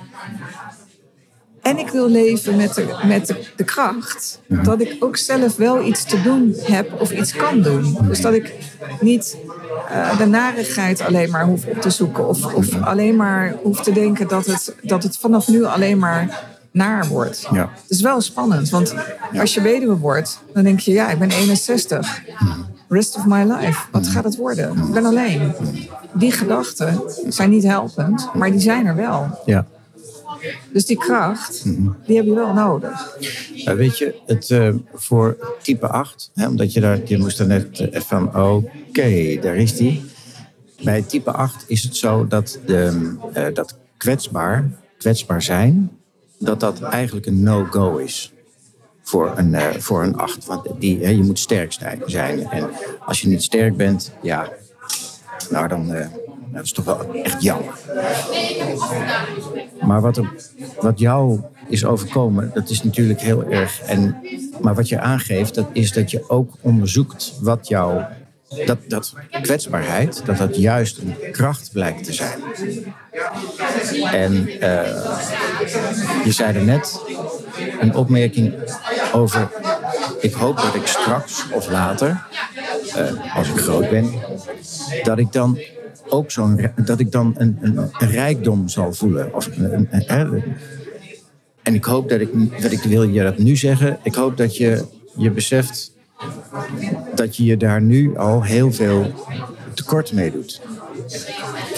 En 1.63 1.79
ik 1.79 1.89
wil 1.89 2.09
leven 2.09 2.57
met 2.57 2.75
de, 2.75 2.99
met 3.07 3.27
de, 3.27 3.37
de 3.57 3.65
kracht 3.65 4.41
dat 4.47 4.81
ik 4.81 4.97
ook 5.01 5.17
zelf 5.17 5.57
wel 5.57 5.85
iets 5.85 6.05
te 6.05 6.23
doen 6.23 6.55
heb 6.63 7.01
of 7.01 7.11
iets 7.11 7.33
kan 7.33 7.63
doen. 7.63 7.99
Dus 8.03 8.21
dat 8.21 8.33
ik 8.33 8.55
niet 9.01 9.37
eh, 9.89 10.19
de 10.19 10.27
narigheid 10.27 11.01
alleen 11.01 11.31
maar 11.31 11.45
hoef 11.45 11.67
op 11.67 11.81
te 11.81 11.91
zoeken. 11.91 12.29
Of, 12.29 12.55
of 12.55 12.83
alleen 12.83 13.17
maar 13.17 13.57
hoef 13.63 13.81
te 13.81 13.93
denken 13.93 14.29
dat 14.29 14.47
het, 14.47 14.75
dat 14.83 15.03
het 15.03 15.17
vanaf 15.17 15.49
nu 15.49 15.65
alleen 15.65 15.99
maar 15.99 16.45
naar 16.71 17.07
wordt. 17.07 17.47
Ja. 17.53 17.71
Het 17.83 17.91
is 17.91 18.01
wel 18.01 18.21
spannend, 18.21 18.71
want 18.71 18.95
als 19.39 19.55
je 19.55 19.61
weduwe 19.61 19.97
wordt, 19.97 20.41
dan 20.55 20.65
denk 20.65 20.81
je, 20.81 20.93
ja, 20.93 21.11
ik 21.11 21.19
ben 21.19 21.31
61. 21.31 22.23
Rest 22.89 23.17
of 23.17 23.27
my 23.27 23.43
life. 23.43 23.87
Wat 23.91 24.09
gaat 24.09 24.25
het 24.25 24.37
worden? 24.37 24.77
Ik 24.77 24.93
ben 24.93 25.05
alleen. 25.05 25.53
Die 26.13 26.33
gedachten 26.33 27.01
zijn 27.29 27.51
niet 27.51 27.63
helpend, 27.63 28.29
maar 28.35 28.51
die 28.51 28.61
zijn 28.61 28.87
er 28.87 28.97
wel. 28.97 29.41
ja. 29.47 29.67
Dus 30.73 30.87
die 30.87 30.97
kracht, 30.97 31.65
die 32.07 32.17
heb 32.17 32.25
je 32.25 32.35
wel 32.35 32.53
nodig. 32.53 33.17
Nou, 33.65 33.77
weet 33.77 33.99
je, 33.99 34.15
het, 34.27 34.51
eh, 34.51 34.75
voor 34.95 35.57
type 35.63 35.89
8, 35.89 36.31
hè, 36.35 36.49
omdat 36.49 36.73
je 36.73 36.81
daar, 36.81 36.99
je 37.05 37.19
moest 37.19 37.41
er 37.41 37.47
net 37.47 37.81
eh, 37.81 38.01
van, 38.01 38.37
oké, 38.37 39.39
daar 39.41 39.57
is 39.57 39.77
die. 39.77 40.05
Bij 40.85 41.03
type 41.03 41.33
8 41.33 41.65
is 41.67 41.83
het 41.83 41.97
zo 41.97 42.27
dat, 42.27 42.59
de, 42.67 43.13
eh, 43.33 43.55
dat 43.55 43.79
kwetsbaar, 43.97 44.71
kwetsbaar 44.99 45.43
zijn, 45.43 45.91
dat 46.41 46.61
dat 46.61 46.81
eigenlijk 46.81 47.27
een 47.27 47.43
no-go 47.43 47.97
is. 47.97 48.33
Voor 49.03 49.33
een, 49.37 49.55
eh, 49.55 49.77
voor 49.79 50.03
een 50.03 50.17
8. 50.17 50.47
Want 50.47 50.69
die, 50.79 51.17
je 51.17 51.23
moet 51.23 51.39
sterk 51.39 51.73
zijn-. 52.07 52.51
En 52.51 52.71
als 53.05 53.21
je 53.21 53.29
niet 53.29 53.43
sterk 53.43 53.77
bent, 53.77 54.13
ja, 54.23 54.49
nou 55.51 55.69
dan, 55.69 55.95
eh, 55.95 56.07
dat 56.53 56.65
is 56.65 56.73
toch 56.73 56.85
wel 56.85 57.15
echt 57.15 57.43
jammer. 57.43 57.75
Maar 59.81 60.01
wat, 60.01 60.21
wat 60.81 60.99
jou 60.99 61.41
is 61.69 61.85
overkomen, 61.85 62.51
dat 62.55 62.69
is 62.69 62.83
natuurlijk 62.83 63.21
heel 63.21 63.45
erg. 63.45 63.81
En, 63.81 64.17
maar 64.61 64.75
wat 64.75 64.89
je 64.89 65.01
aangeeft, 65.01 65.55
dat 65.55 65.67
is 65.73 65.93
dat 65.93 66.11
je 66.11 66.29
ook 66.29 66.53
onderzoekt 66.61 67.35
wat 67.41 67.69
jou. 67.69 68.03
Dat, 68.67 68.79
dat 68.89 69.15
kwetsbaarheid, 69.43 70.23
dat 70.25 70.37
dat 70.37 70.57
juist 70.57 70.99
een 70.99 71.15
kracht 71.33 71.71
blijkt 71.73 72.05
te 72.05 72.13
zijn. 72.13 72.43
En 74.13 74.49
eh, 74.61 75.19
je 76.25 76.33
zei 76.33 76.57
er 76.57 76.65
net 76.65 77.01
een 77.81 77.95
opmerking 77.95 78.55
over. 79.13 79.49
Ik 80.21 80.33
hoop 80.33 80.57
dat 80.57 80.75
ik 80.75 80.87
straks 80.87 81.51
of 81.53 81.71
later, 81.71 82.27
eh, 82.95 83.37
als 83.37 83.49
ik 83.49 83.57
groot 83.57 83.91
ben, 83.91 84.11
dat 85.03 85.19
ik 85.19 85.33
dan 85.33 85.59
ook 86.09 86.31
zo'n 86.31 86.71
dat 86.85 87.01
ik 87.01 87.13
dan 87.13 87.35
een, 87.39 87.59
een, 87.61 87.91
rijkdom 87.99 88.69
zal 88.69 88.93
voelen. 88.93 89.31
Een, 89.59 89.89
en 91.63 91.75
ik 91.75 91.85
hoop 91.85 92.09
dat 92.09 92.21
ik, 92.21 92.63
dat 92.63 92.73
ik 92.73 92.83
wil 92.83 93.03
je 93.03 93.23
dat 93.23 93.39
nu 93.39 93.57
zeggen. 93.57 93.99
Ik 94.03 94.15
hoop 94.15 94.37
dat 94.37 94.57
je 94.57 94.85
je 95.17 95.31
beseft 95.31 95.93
dat 97.15 97.37
je 97.37 97.45
je 97.45 97.57
daar 97.57 97.83
nu 97.83 98.17
al 98.17 98.43
heel 98.43 98.73
veel 98.73 99.13
tekort 99.75 100.13
mee 100.13 100.31
doet. 100.31 100.61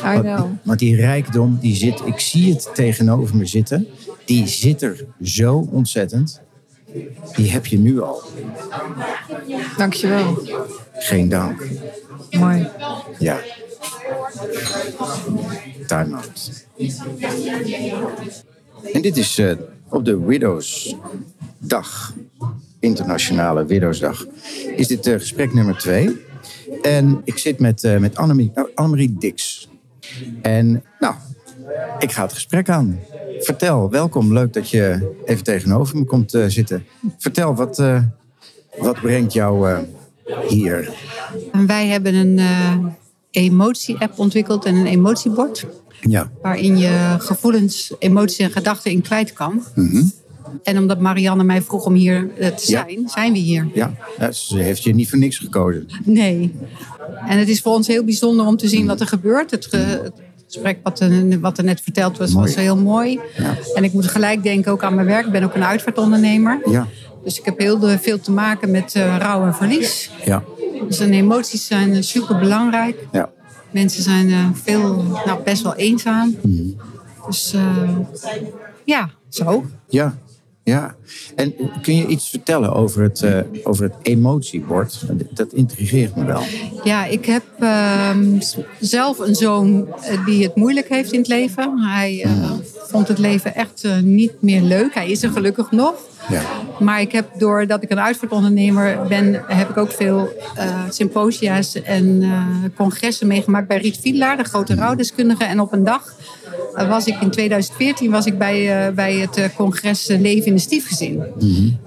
I 0.05 0.21
know. 0.21 0.51
Want 0.62 0.79
die 0.79 0.97
rijkdom, 0.97 1.59
die 1.61 1.77
zit, 1.77 2.01
ik 2.05 2.21
zie 2.21 2.53
het 2.53 2.71
tegenover 2.75 3.37
me 3.37 3.47
zitten. 3.47 3.87
Die 4.25 4.47
zit 4.47 4.83
er 4.83 5.07
zo 5.23 5.68
ontzettend. 5.71 6.40
Die 7.35 7.51
heb 7.51 7.66
je 7.66 7.79
nu 7.79 8.01
al. 8.01 8.23
Dankjewel. 9.77 10.38
Geen 10.92 11.29
dank. 11.29 11.66
Mooi. 12.31 12.68
Ja. 13.18 13.38
Time 15.87 16.16
out. 16.16 16.66
En 18.92 19.03
dit 19.03 19.16
is 19.16 19.38
eh, 19.38 19.57
op 19.88 20.05
de 20.05 20.21
Widows 20.21 20.97
Dag, 21.59 22.14
Internationale 22.83 23.64
Widowsdag, 23.64 24.27
is 24.77 24.87
dit 24.87 25.07
eh, 25.07 25.14
gesprek 25.14 25.55
nummer 25.55 25.79
twee. 25.79 26.21
En 26.83 27.21
ik 27.25 27.38
zit 27.38 27.59
met, 27.59 27.85
eh 27.85 27.99
met 27.99 28.16
Annemarie, 28.16 28.51
nou, 28.55 28.68
Annemarie 28.75 29.16
Dix. 29.18 29.68
En 30.42 30.83
nou, 30.99 31.14
ik 31.99 32.12
ga 32.12 32.23
het 32.23 32.33
gesprek 32.33 32.68
aan. 32.68 32.99
Vertel, 33.38 33.90
welkom. 33.90 34.33
Leuk 34.33 34.53
dat 34.53 34.71
je 34.71 35.14
even 35.25 35.45
tegenover 35.45 35.99
me 35.99 36.05
komt 36.05 36.35
eh, 36.35 36.45
zitten. 36.47 36.85
Vertel, 37.18 37.55
wat, 37.55 37.83
wat 38.79 39.01
brengt 39.01 39.33
jou 39.33 39.79
hier? 40.49 40.95
En 41.53 41.66
wij 41.66 41.87
hebben 41.87 42.14
een 42.14 42.40
emotie-app 43.31 44.18
ontwikkeld 44.18 44.64
en 44.64 44.75
een 44.75 44.87
emotiebord. 44.87 45.66
Ja. 46.01 46.31
Waarin 46.42 46.79
je 46.79 47.14
gevoelens, 47.18 47.95
emoties 47.99 48.38
en 48.38 48.51
gedachten 48.51 48.90
in 48.90 49.03
kwijt 49.03 49.33
kan. 49.33 49.62
En 50.62 50.78
omdat 50.78 51.00
Marianne 51.00 51.44
mij 51.44 51.62
vroeg 51.62 51.85
om 51.87 51.94
hier 51.94 52.31
eh, 52.38 52.48
te 52.48 52.70
Ja. 52.70 52.85
zijn, 52.87 53.09
zijn 53.09 53.33
we 53.33 53.38
hier. 53.38 53.68
Ja, 53.74 53.92
ze 54.33 54.59
heeft 54.59 54.83
je 54.83 54.94
niet 54.94 55.09
voor 55.11 55.18
niks 55.18 55.38
gekozen. 55.38 55.87
Nee. 56.05 56.55
En 57.28 57.38
het 57.38 57.48
is 57.48 57.61
voor 57.61 57.72
ons 57.72 57.87
heel 57.87 58.05
bijzonder 58.05 58.46
om 58.46 58.57
te 58.57 58.68
zien 58.68 58.87
wat 58.87 59.00
er 59.00 59.07
gebeurt. 59.07 59.50
Het, 59.50 59.66
ge- 59.66 60.00
het 60.02 60.12
gesprek 60.46 60.78
wat 60.83 61.00
er, 61.00 61.40
wat 61.40 61.59
er 61.59 61.64
net 61.64 61.81
verteld 61.81 62.18
was, 62.18 62.33
Mooi. 62.33 62.46
was 62.46 62.55
heel 62.57 62.76
mooi. 62.76 63.20
Ja. 63.37 63.57
En 63.74 63.85
ik 63.85 63.92
moet 63.92 64.07
gelijk 64.07 64.42
denken 64.42 64.72
ook 64.72 64.83
aan 64.83 64.94
mijn 64.94 65.07
werk. 65.07 65.26
Ik 65.26 65.33
ben 65.33 65.42
ook 65.42 65.55
een 65.55 65.64
uitvaartondernemer. 65.64 66.61
Ja, 66.70 66.87
Dus 67.24 67.38
ik 67.38 67.44
heb 67.44 67.59
heel 67.59 67.98
veel 67.98 68.20
te 68.20 68.31
maken 68.33 68.70
met 68.70 68.94
eh, 68.94 69.16
rouw 69.18 69.46
en 69.46 69.55
verlies. 69.55 70.11
ja, 70.24 70.42
Dus 70.88 71.00
en 71.00 71.12
emoties 71.12 71.66
zijn 71.66 72.05
super 72.05 72.38
belangrijk. 72.38 73.07
ja. 73.12 73.31
Mensen 73.70 74.02
zijn 74.02 74.31
eh, 74.31 74.46
veel, 74.62 75.02
nou, 75.26 75.42
best 75.44 75.62
wel 75.62 75.74
eenzaam. 75.74 76.37
Mhm. 76.42 76.62
Dus 77.26 77.52
eh, 77.52 77.88
ja, 78.85 79.11
zo. 79.28 79.64
Ja, 79.88 80.16
ja. 80.64 80.94
En 81.35 81.55
kun 81.83 81.96
je 81.96 82.07
iets 82.07 82.29
vertellen 82.31 82.72
over 82.72 83.03
het, 83.03 83.22
eh, 83.22 83.38
over 83.62 83.85
het 83.85 83.94
emotiebord? 84.03 85.05
Dat 85.31 85.53
intrigeert 85.53 86.16
me 86.16 86.25
wel. 86.25 86.42
Ja, 86.85 87.05
ik 87.05 87.25
heb 87.25 87.42
ehm, 87.59 88.40
zelf 88.81 89.18
een 89.18 89.35
zoon 89.35 89.88
eh, 90.03 90.25
die 90.27 90.42
het 90.42 90.57
moeilijk 90.57 90.88
heeft 90.88 91.12
in 91.12 91.18
het 91.18 91.29
leven. 91.29 91.79
Hij 91.79 92.22
eh, 92.25 92.51
vond 92.88 93.09
het 93.09 93.18
leven 93.18 93.55
echt 93.55 93.87
niet 94.03 94.33
meer 94.40 94.62
leuk. 94.62 94.94
Hij 94.94 95.11
is 95.11 95.22
er 95.22 95.31
gelukkig 95.31 95.70
nog. 95.70 95.94
Ja. 96.28 96.42
Maar 96.78 97.00
ik 97.00 97.12
heb, 97.12 97.30
doordat 97.38 97.82
ik 97.82 97.90
een 97.90 98.00
uitvaartondernemer 98.00 99.06
ben, 99.08 99.42
heb 99.46 99.70
ik 99.70 99.76
ook 99.76 99.92
veel 99.92 100.28
eh, 100.54 100.80
symposia's 100.88 101.82
en 101.82 102.22
eh, 102.22 102.46
congressen 102.76 103.26
meegemaakt 103.26 103.68
bij 103.68 103.78
Riet 103.78 103.98
Fiedelaar, 103.98 104.37
de 104.37 104.44
grote 104.44 104.74
rouwdeskundige. 104.74 105.44
En 105.44 105.61
op 105.61 105.72
een 105.72 105.85
dag 105.85 106.14
eh, 106.74 106.88
was 106.88 107.06
ik 107.06 107.20
in 107.20 107.30
2014 107.30 108.11
was 108.11 108.26
ik 108.26 108.38
bij, 108.38 108.92
bij 108.94 109.14
het 109.14 109.50
congres 109.56 110.06
Leven 110.06 110.46
in 110.46 110.52
een 110.52 110.61
Stiefgezin. 110.61 111.22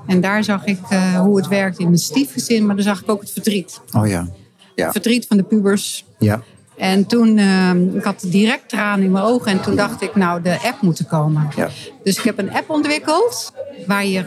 En 0.07 0.21
daar 0.21 0.43
zag 0.43 0.65
ik 0.65 0.79
hoe 1.19 1.37
het 1.37 1.47
werkt 1.47 1.79
in 1.79 1.87
een 1.87 1.97
stiefgezin, 1.97 2.65
maar 2.65 2.75
daar 2.75 2.85
zag 2.85 3.01
ik 3.01 3.09
ook 3.09 3.21
het 3.21 3.31
verdriet. 3.31 3.81
Oh 3.93 4.07
ja. 4.07 4.27
Ja. 4.75 4.83
Het 4.83 4.91
verdriet 4.91 5.27
van 5.27 5.37
de 5.37 5.43
pubers. 5.43 6.05
Ja. 6.19 6.43
En 6.77 7.05
toen, 7.05 7.37
eh, 7.37 7.95
ik 7.95 8.03
had 8.03 8.23
direct 8.27 8.69
tranen 8.69 9.05
in 9.05 9.11
mijn 9.11 9.23
ogen. 9.25 9.51
En 9.51 9.61
toen 9.61 9.75
dacht 9.75 10.01
ik, 10.01 10.15
nou, 10.15 10.41
de 10.41 10.57
app 10.63 10.81
moet 10.81 10.99
er 10.99 11.05
komen. 11.05 11.49
Ja. 11.55 11.69
Dus 12.03 12.17
ik 12.17 12.23
heb 12.23 12.37
een 12.37 12.53
app 12.53 12.69
ontwikkeld 12.69 13.53
waar 13.87 14.05
je 14.05 14.23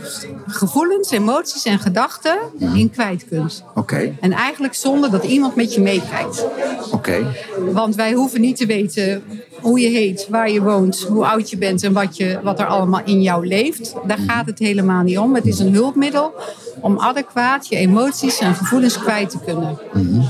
gevoelens, 0.46 1.10
emoties 1.10 1.64
en 1.64 1.78
gedachten 1.78 2.38
in 2.74 2.90
kwijt 2.90 3.24
kunt. 3.28 3.64
Oké. 3.74 4.16
En 4.20 4.32
eigenlijk 4.32 4.74
zonder 4.74 5.10
dat 5.10 5.24
iemand 5.24 5.54
met 5.54 5.74
je 5.74 5.80
meekijkt. 5.80 6.46
Oké. 6.90 7.26
Want 7.72 7.94
wij 7.94 8.12
hoeven 8.12 8.40
niet 8.40 8.56
te 8.56 8.66
weten 8.66 9.22
hoe 9.60 9.80
je 9.80 9.88
heet, 9.88 10.26
waar 10.28 10.50
je 10.50 10.62
woont, 10.62 11.06
hoe 11.08 11.26
oud 11.26 11.50
je 11.50 11.56
bent 11.56 11.82
en 11.82 11.92
wat, 11.92 12.16
je, 12.16 12.40
wat 12.42 12.58
er 12.58 12.66
allemaal 12.66 13.00
in 13.04 13.22
jou 13.22 13.46
leeft. 13.46 13.94
Daar 14.06 14.18
gaat 14.18 14.46
het 14.46 14.58
helemaal 14.58 15.02
niet 15.02 15.18
om. 15.18 15.34
Het 15.34 15.46
is 15.46 15.58
een 15.58 15.72
hulpmiddel 15.72 16.32
om 16.80 16.98
adequaat 16.98 17.68
je 17.68 17.76
emoties 17.76 18.38
en 18.38 18.54
gevoelens 18.54 18.98
kwijt 18.98 19.30
te 19.30 19.38
kunnen. 19.44 19.78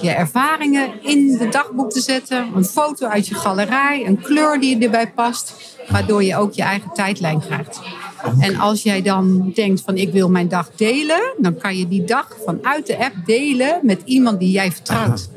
Je 0.02 0.10
ervaringen 0.10 1.02
in 1.02 1.36
de 1.38 1.48
dagboek 1.48 1.90
te 1.90 2.00
zetten, 2.00 2.46
een 2.54 2.64
foto 2.64 3.06
uit 3.06 3.26
je 3.26 3.34
galerij, 3.34 4.06
een 4.06 4.22
kleur 4.22 4.60
die 4.60 4.78
erbij 4.78 5.10
past, 5.10 5.54
waardoor 5.90 6.24
je 6.24 6.36
ook 6.36 6.52
je 6.52 6.62
eigen 6.62 6.90
tijdlijn 6.92 7.40
krijgt. 7.40 7.80
En 8.38 8.56
als 8.56 8.82
jij 8.82 9.02
dan 9.02 9.52
denkt 9.54 9.80
van 9.80 9.96
ik 9.96 10.12
wil 10.12 10.30
mijn 10.30 10.48
dag 10.48 10.70
delen, 10.76 11.34
dan 11.38 11.56
kan 11.56 11.76
je 11.76 11.88
die 11.88 12.04
dag 12.04 12.36
vanuit 12.44 12.86
de 12.86 12.98
app 12.98 13.14
delen 13.24 13.78
met 13.82 14.02
iemand 14.04 14.38
die 14.38 14.50
jij 14.50 14.72
vertrouwt. 14.72 15.28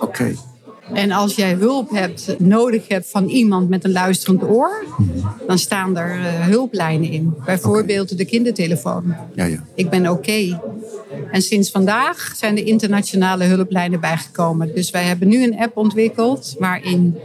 Oké. 0.00 0.34
En 0.92 1.12
als 1.12 1.34
jij 1.34 1.52
hulp 1.52 1.90
hebt, 1.90 2.34
nodig 2.38 2.88
hebt 2.88 3.10
van 3.10 3.28
iemand 3.28 3.68
met 3.68 3.84
een 3.84 3.92
luisterend 3.92 4.42
oor, 4.42 4.84
dan 5.46 5.58
staan 5.58 5.96
er 5.96 6.20
eh, 6.20 6.46
hulplijnen 6.46 7.10
in. 7.10 7.34
Bijvoorbeeld 7.44 8.18
de 8.18 8.24
kindertelefoon. 8.24 9.14
Ja, 9.34 9.44
ja. 9.44 9.64
Ik 9.74 9.90
ben 9.90 10.08
oké. 10.08 10.60
En 11.30 11.42
sinds 11.42 11.70
vandaag 11.70 12.32
zijn 12.36 12.54
de 12.54 12.64
internationale 12.64 13.44
hulplijnen 13.44 14.00
bijgekomen. 14.00 14.74
Dus 14.74 14.90
wij 14.90 15.04
hebben 15.04 15.28
nu 15.28 15.42
een 15.44 15.58
app 15.58 15.76
ontwikkeld 15.76 16.54
waarin 16.58 17.18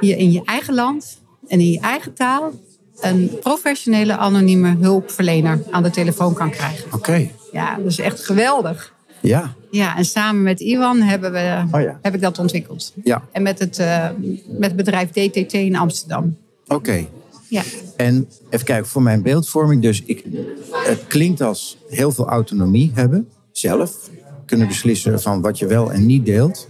je 0.00 0.16
in 0.16 0.32
je 0.32 0.42
eigen 0.44 0.74
land 0.74 1.20
en 1.48 1.60
in 1.60 1.70
je 1.70 1.80
eigen 1.80 2.14
taal 2.14 2.52
een 3.00 3.30
professionele 3.40 4.16
anonieme 4.16 4.76
hulpverlener 4.80 5.62
aan 5.70 5.82
de 5.82 5.90
telefoon 5.90 6.34
kan 6.34 6.50
krijgen. 6.50 6.92
Oké. 6.92 7.30
Ja, 7.52 7.76
dat 7.76 7.86
is 7.86 7.98
echt 7.98 8.24
geweldig. 8.24 8.94
Ja. 9.20 9.54
Ja, 9.70 9.96
en 9.96 10.04
samen 10.04 10.42
met 10.42 10.60
Iwan 10.60 11.00
hebben 11.00 11.32
we, 11.32 11.64
Oh 11.70 11.80
ja. 11.80 11.98
heb 12.02 12.14
ik 12.14 12.20
dat 12.20 12.38
ontwikkeld. 12.38 12.92
Ja. 13.04 13.22
En 13.32 13.42
met 13.42 13.58
het, 13.58 13.78
eh, 13.78 14.08
met 14.46 14.64
het 14.70 14.76
bedrijf 14.76 15.10
DTT 15.10 15.52
in 15.52 15.76
Amsterdam. 15.76 16.36
Oké. 16.66 17.06
Ja. 17.48 17.62
En 17.96 18.28
even 18.50 18.66
kijken, 18.66 18.86
voor 18.86 19.02
mijn 19.02 19.22
beeldvorming. 19.22 19.82
Dus 19.82 20.02
ik, 20.02 20.24
het 20.70 21.06
klinkt 21.06 21.40
als 21.40 21.78
heel 21.88 22.12
veel 22.12 22.28
autonomie 22.28 22.90
hebben. 22.94 23.28
Zelf 23.52 24.10
kunnen 24.46 24.66
beslissen 24.68 25.20
van 25.20 25.40
wat 25.40 25.58
je 25.58 25.66
wel 25.66 25.92
en 25.92 26.06
niet 26.06 26.26
deelt. 26.26 26.68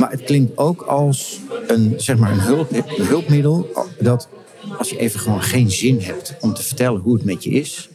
Maar 0.00 0.10
het 0.10 0.22
klinkt 0.22 0.58
ook 0.58 0.82
als 0.82 1.40
een, 1.66 1.94
zeg 1.96 2.16
maar 2.16 2.32
een, 2.32 2.40
hulp, 2.40 2.72
een 2.72 3.04
hulpmiddel. 3.06 3.68
Dat 3.98 4.28
als 4.78 4.90
je 4.90 4.96
even 4.98 5.20
gewoon 5.20 5.42
geen 5.42 5.70
zin 5.70 6.00
hebt 6.00 6.36
om 6.40 6.54
te 6.54 6.62
vertellen 6.62 7.00
hoe 7.00 7.14
het 7.14 7.24
met 7.24 7.44
je 7.44 7.50
is. 7.50 7.88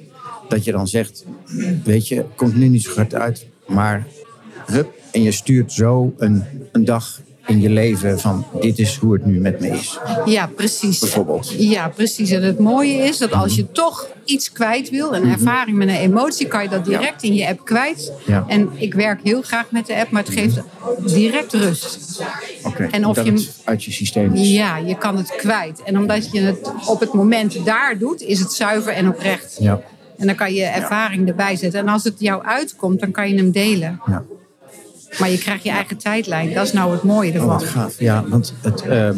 Dat 0.49 0.63
je 0.63 0.71
dan 0.71 0.87
zegt, 0.87 1.25
weet 1.83 2.07
je, 2.07 2.25
komt 2.35 2.55
nu 2.55 2.67
niet 2.67 2.83
zo 2.83 2.91
goed 2.91 3.13
uit. 3.15 3.45
Maar 3.67 4.07
hup, 4.65 4.91
en 5.11 5.21
je 5.23 5.31
stuurt 5.31 5.71
zo 5.71 6.13
een, 6.17 6.43
een 6.71 6.85
dag 6.85 7.21
in 7.47 7.61
je 7.61 7.69
leven 7.69 8.19
van 8.19 8.45
dit 8.59 8.79
is 8.79 8.95
hoe 8.95 9.13
het 9.13 9.25
nu 9.25 9.39
met 9.39 9.59
me 9.59 9.67
is. 9.67 9.99
Ja, 10.25 10.47
precies. 10.55 10.99
Bijvoorbeeld. 10.99 11.53
Ja, 11.57 11.87
precies. 11.89 12.29
En 12.31 12.43
het 12.43 12.59
mooie 12.59 12.93
is 12.93 13.17
dat 13.17 13.31
als 13.31 13.55
je 13.55 13.71
toch 13.71 14.07
iets 14.25 14.51
kwijt 14.51 14.89
wil, 14.89 15.15
een 15.15 15.29
ervaring 15.31 15.77
met 15.77 15.87
een 15.87 15.95
emotie, 15.95 16.47
kan 16.47 16.63
je 16.63 16.69
dat 16.69 16.85
direct 16.85 17.23
in 17.23 17.33
je 17.33 17.47
app 17.47 17.65
kwijt. 17.65 18.11
Ja. 18.25 18.45
En 18.47 18.69
ik 18.75 18.93
werk 18.93 19.19
heel 19.23 19.41
graag 19.41 19.71
met 19.71 19.85
de 19.87 19.95
app, 19.95 20.11
maar 20.11 20.23
het 20.23 20.33
geeft 20.33 20.59
direct 21.13 21.53
rust. 21.53 22.21
Oké, 22.63 22.83
En 22.91 23.05
of 23.05 23.23
je- 23.23 23.31
het 23.31 23.59
uit 23.63 23.83
je 23.83 23.91
systeem 23.91 24.33
is. 24.33 24.49
Ja, 24.49 24.77
je 24.77 24.97
kan 24.97 25.17
het 25.17 25.35
kwijt. 25.35 25.83
En 25.83 25.97
omdat 25.97 26.31
je 26.31 26.39
het 26.39 26.71
op 26.87 26.99
het 26.99 27.13
moment 27.13 27.65
daar 27.65 27.97
doet, 27.97 28.21
is 28.21 28.39
het 28.39 28.53
zuiver 28.53 28.93
en 28.93 29.07
oprecht. 29.07 29.57
Ja. 29.59 29.81
En 30.19 30.25
dan 30.25 30.35
kan 30.35 30.53
je 30.53 30.63
ervaring 30.63 31.27
erbij 31.27 31.55
zetten. 31.55 31.79
En 31.79 31.87
als 31.87 32.03
het 32.03 32.19
jou 32.19 32.43
uitkomt, 32.43 32.99
dan 32.99 33.11
kan 33.11 33.29
je 33.29 33.35
hem 33.35 33.51
delen. 33.51 34.01
Ja. 34.05 34.23
Maar 35.19 35.29
je 35.29 35.37
krijgt 35.37 35.63
je 35.63 35.69
eigen 35.69 35.97
tijdlijn. 35.97 36.53
Dat 36.53 36.65
is 36.65 36.73
nou 36.73 36.91
het 36.91 37.03
mooie 37.03 37.29
Oh, 37.29 37.35
ervan. 37.35 37.61
gaaf. 37.61 37.99
Ja, 37.99 38.23
want 38.27 38.53
het, 38.61 38.81
eh, 38.81 39.09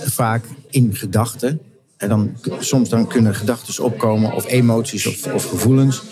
vaak 0.00 0.44
in 0.70 0.94
gedachten. 0.94 1.60
En 1.96 2.08
dan, 2.08 2.36
soms 2.58 2.88
dan 2.88 3.06
kunnen 3.06 3.34
gedachten 3.34 3.84
opkomen 3.84 4.32
of 4.32 4.46
emoties 4.46 5.06
of, 5.06 5.32
of 5.32 5.44
gevoelens. 5.44 6.02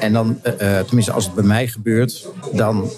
En 0.00 0.12
dan, 0.12 0.38
eh, 0.42 0.78
eh, 0.78 0.84
tenminste 0.84 1.12
als 1.12 1.24
het 1.24 1.34
bij 1.34 1.44
mij 1.44 1.66
gebeurt, 1.68 2.28
dan, 2.52 2.90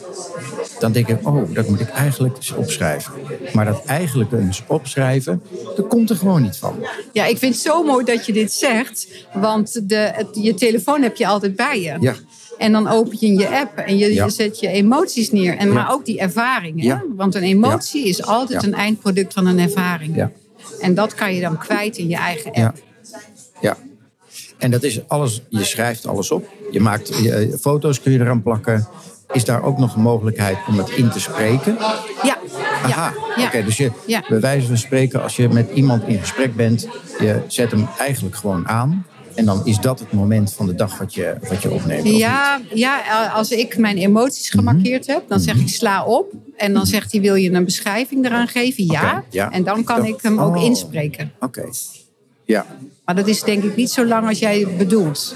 dan 0.78 0.92
denk 0.92 1.08
ik, 1.08 1.26
oh, 1.26 1.54
dat 1.54 1.68
moet 1.68 1.80
ik 1.80 1.88
eigenlijk 1.88 2.36
eens 2.36 2.52
opschrijven. 2.52 3.12
Maar 3.52 3.64
dat 3.64 3.84
eigenlijk 3.84 4.32
eens 4.32 4.62
opschrijven, 4.66 5.42
dat 5.76 5.86
komt 5.86 6.10
er 6.10 6.16
gewoon 6.16 6.42
niet 6.42 6.56
van. 6.56 6.74
Ja, 7.12 7.24
ik 7.26 7.38
vind 7.38 7.54
het 7.54 7.62
zo 7.62 7.82
mooi 7.84 8.04
dat 8.04 8.26
je 8.26 8.32
dit 8.32 8.52
zegt. 8.52 9.08
Want 9.34 9.88
de, 9.88 9.96
het, 9.96 10.28
je 10.32 10.54
telefoon 10.54 11.02
heb 11.02 11.16
je 11.16 11.26
altijd 11.26 11.56
bij 11.56 11.80
je. 11.80 11.96
Ja. 12.00 12.14
En 12.58 12.72
dan 12.72 12.88
open 12.88 13.16
je 13.20 13.34
je 13.34 13.48
app 13.48 13.78
en 13.78 13.98
je, 13.98 14.14
Ja. 14.14 14.24
je 14.24 14.30
zet 14.30 14.60
je 14.60 14.68
emoties 14.68 15.30
neer. 15.30 15.56
En, 15.56 15.72
Maar 15.72 15.92
ook 15.92 16.04
die 16.04 16.18
ervaringen. 16.18 16.84
Ja. 16.84 17.04
Want 17.16 17.34
een 17.34 17.42
emotie 17.42 18.04
is 18.04 18.22
altijd 18.22 18.62
een 18.62 18.74
eindproduct 18.74 19.32
van 19.32 19.46
een 19.46 19.58
ervaring. 19.58 20.16
Ja. 20.16 20.30
En 20.80 20.94
dat 20.94 21.14
kan 21.14 21.34
je 21.34 21.40
dan 21.40 21.58
kwijt 21.58 21.96
in 21.96 22.08
je 22.08 22.16
eigen 22.16 22.52
app. 22.52 22.56
Ja. 22.56 22.74
ja. 23.60 23.76
En 24.58 24.70
dat 24.70 24.82
is 24.82 25.08
alles, 25.08 25.42
je 25.48 25.64
schrijft 25.64 26.06
alles 26.06 26.30
op. 26.30 26.48
Je 26.70 26.80
maakt 26.80 27.08
je, 27.08 27.56
foto's 27.60 28.00
kun 28.00 28.12
je 28.12 28.18
eraan 28.18 28.42
plakken. 28.42 28.88
Is 29.32 29.44
daar 29.44 29.62
ook 29.62 29.78
nog 29.78 29.94
een 29.94 30.02
mogelijkheid 30.02 30.56
om 30.68 30.78
het 30.78 30.90
in 30.90 31.10
te 31.10 31.20
spreken? 31.20 31.76
Ja. 32.22 32.36
Aha, 32.82 33.12
ja. 33.36 33.46
oké. 33.46 33.64
dus 33.64 33.76
je, 33.76 33.90
Ja. 34.06 34.24
bij 34.28 34.40
wijze 34.40 34.66
van 34.66 34.76
spreken, 34.76 35.22
als 35.22 35.36
je 35.36 35.48
met 35.48 35.70
iemand 35.74 36.02
in 36.08 36.18
gesprek 36.18 36.56
bent, 36.56 36.88
je 37.18 37.40
zet 37.46 37.70
hem 37.70 37.88
eigenlijk 37.98 38.36
gewoon 38.36 38.68
aan. 38.68 39.06
En 39.34 39.44
dan 39.44 39.60
is 39.66 39.78
dat 39.80 39.98
het 39.98 40.12
moment 40.12 40.52
van 40.52 40.66
de 40.66 40.74
dag 40.74 40.98
wat 40.98 41.14
je, 41.14 41.36
wat 41.48 41.62
je 41.62 41.70
opneemt. 41.70 42.08
Ja, 42.08 42.60
ja, 42.74 43.26
als 43.34 43.50
ik 43.50 43.76
mijn 43.78 43.96
emoties 43.96 44.48
Mhm. 44.52 44.58
gemarkeerd 44.58 45.06
heb, 45.06 45.22
dan 45.28 45.40
zeg 45.40 45.56
ik 45.56 45.68
sla 45.68 46.04
op. 46.04 46.32
En 46.56 46.72
dan 46.74 46.86
zegt 46.86 47.12
hij, 47.12 47.20
wil 47.20 47.34
je 47.34 47.50
een 47.52 47.64
beschrijving 47.64 48.24
eraan 48.24 48.48
geven? 48.48 48.84
Ja. 48.84 49.50
En 49.50 49.64
dan 49.64 49.84
kan 49.84 50.04
ik 50.04 50.18
hem 50.22 50.38
ook 50.40 50.56
Oh. 50.56 50.64
inspreken. 50.64 51.32
Oké. 51.40 51.64
Ja. 52.44 52.66
Maar 53.04 53.14
dat 53.14 53.26
is 53.26 53.42
denk 53.42 53.62
ik 53.62 53.76
niet 53.76 53.90
zo 53.90 54.04
lang 54.06 54.28
als 54.28 54.38
jij 54.38 54.66
bedoelt. 54.78 55.34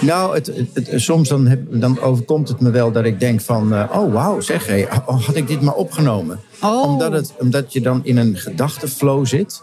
Nou, 0.00 0.34
het, 0.34 0.52
soms 0.94 1.28
dan, 1.28 1.46
heb, 1.46 1.60
dan 1.70 2.00
overkomt 2.00 2.48
het 2.48 2.60
me 2.60 2.70
wel 2.70 2.92
dat 2.92 3.04
ik 3.04 3.20
denk 3.20 3.40
van... 3.40 3.74
eh, 3.74 3.90
oh, 3.92 4.12
wauw, 4.12 4.40
zeg, 4.40 4.66
hé, 4.66 4.84
oh, 5.06 5.26
had 5.26 5.36
ik 5.36 5.46
dit 5.46 5.60
maar 5.60 5.74
opgenomen? 5.74 6.40
Oh. 6.62 6.82
Omdat, 6.82 7.12
het, 7.12 7.32
omdat 7.38 7.72
je 7.72 7.80
dan 7.80 8.00
in 8.04 8.16
een 8.16 8.36
gedachtenflow 8.36 9.26
zit... 9.26 9.62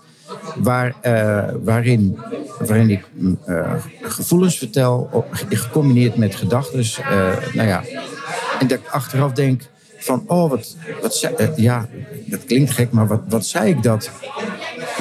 Waar, 0.58 0.96
eh, 1.02 1.44
waarin, 1.64 2.20
waarin 2.60 2.90
ik 2.90 3.06
mm, 3.14 3.40
eh, 3.46 3.74
gevoelens 4.02 4.58
vertel, 4.58 5.10
op- 5.12 5.28
gecombineerd 5.50 6.16
met 6.18 6.36
gedachten. 6.36 6.86
nou 7.54 7.68
ja. 7.68 7.84
En 8.60 8.68
dat 8.68 8.78
ik 8.78 8.88
achteraf 8.88 9.32
denk 9.32 9.62
van, 9.98 10.24
oh, 10.28 10.50
wat, 10.50 10.76
wat 11.02 11.16
zei, 11.16 11.36
ja, 11.56 11.88
dat 12.26 12.46
klinkt 12.46 12.72
gek, 12.72 12.92
maar 12.92 13.08
wat, 13.08 13.22
wat 13.30 13.46
zei 13.46 13.70
ik 13.70 13.84
dat 13.84 14.10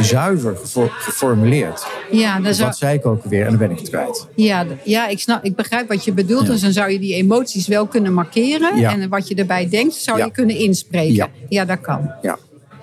zuiver 0.01 0.57
gefor- 0.57 0.91
geformuleerd? 0.99 1.87
Ja, 2.11 2.41
dan 2.41 2.55
zou, 2.55 2.69
Wat 2.69 2.79
zei 2.79 2.97
ik 2.99 3.07
ook 3.07 3.25
weer 3.25 3.43
en 3.45 3.49
dan 3.49 3.59
ben 3.59 3.71
ik 3.71 3.79
het 3.79 3.89
kwijt. 3.89 4.27
ja, 4.35 4.67
ja 4.85 5.09
ik, 5.09 5.19
snap, 5.19 5.45
ik 5.45 5.57
begrijp 5.57 5.89
wat 5.89 6.05
je 6.05 6.13
bedoelt. 6.13 6.47
Ja. 6.47 6.51
Dus 6.53 6.61
dan 6.61 6.73
zou 6.73 6.91
je 6.91 6.99
die 6.99 7.15
emoties 7.15 7.67
wel 7.67 7.87
kunnen 7.87 8.13
markeren. 8.13 8.79
Ja. 8.79 8.93
En 8.93 9.09
wat 9.09 9.29
je 9.29 9.35
erbij 9.35 9.69
denkt, 9.69 9.95
zou 9.95 10.19
Ja. 10.19 10.25
je 10.25 10.31
kunnen 10.31 10.57
inspreken. 10.57 11.15
Ja. 11.15 11.29
ja, 11.49 11.65
dat 11.65 11.81
kan. 11.81 12.11
Ja, 12.23 12.39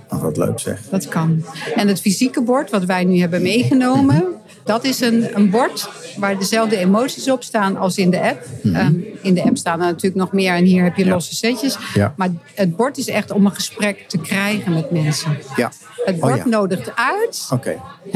oh, 0.10 0.22
wat 0.22 0.38
leuk 0.38 0.60
zeg. 0.60 0.80
Dat 0.90 1.08
kan. 1.08 1.44
En 1.76 1.88
het 1.88 2.02
fysieke 2.02 2.42
bord 2.42 2.70
wat 2.70 2.84
wij 2.86 3.04
nu 3.04 3.20
hebben 3.20 3.42
meegenomen, 3.42 4.24
dat 4.66 4.84
is 4.84 5.00
een, 5.02 5.28
een 5.36 5.50
bord 5.50 5.90
waar 6.18 6.38
dezelfde 6.38 6.78
emoties 6.78 7.30
op 7.30 7.44
staan 7.44 7.78
als 7.78 7.98
in 7.98 8.10
de 8.10 8.22
app. 8.22 8.46
Ehm, 8.64 8.94
in 9.22 9.34
de 9.34 9.44
app 9.44 9.58
staan 9.58 9.80
er 9.80 9.86
natuurlijk 9.86 10.16
nog 10.16 10.32
meer 10.32 10.54
en 10.54 10.64
hier 10.64 10.84
heb 10.84 10.96
je 10.96 11.00
Mhm. 11.02 11.10
Ja. 11.10 11.16
losse 11.16 11.36
setjes. 11.36 11.78
Ja. 11.94 12.14
Maar 12.18 12.30
het 12.56 12.76
bord 12.76 12.98
is 12.98 13.08
echt 13.08 13.32
om 13.32 13.46
een 13.46 13.52
gesprek 13.56 14.06
te 14.08 14.18
krijgen 14.18 14.74
met 14.74 14.92
mensen. 14.92 15.38
Ja. 15.56 15.72
Het 16.06 16.16
Oh, 16.16 16.22
bord 16.22 16.46
nodigt 16.46 16.92
uit 16.96 17.48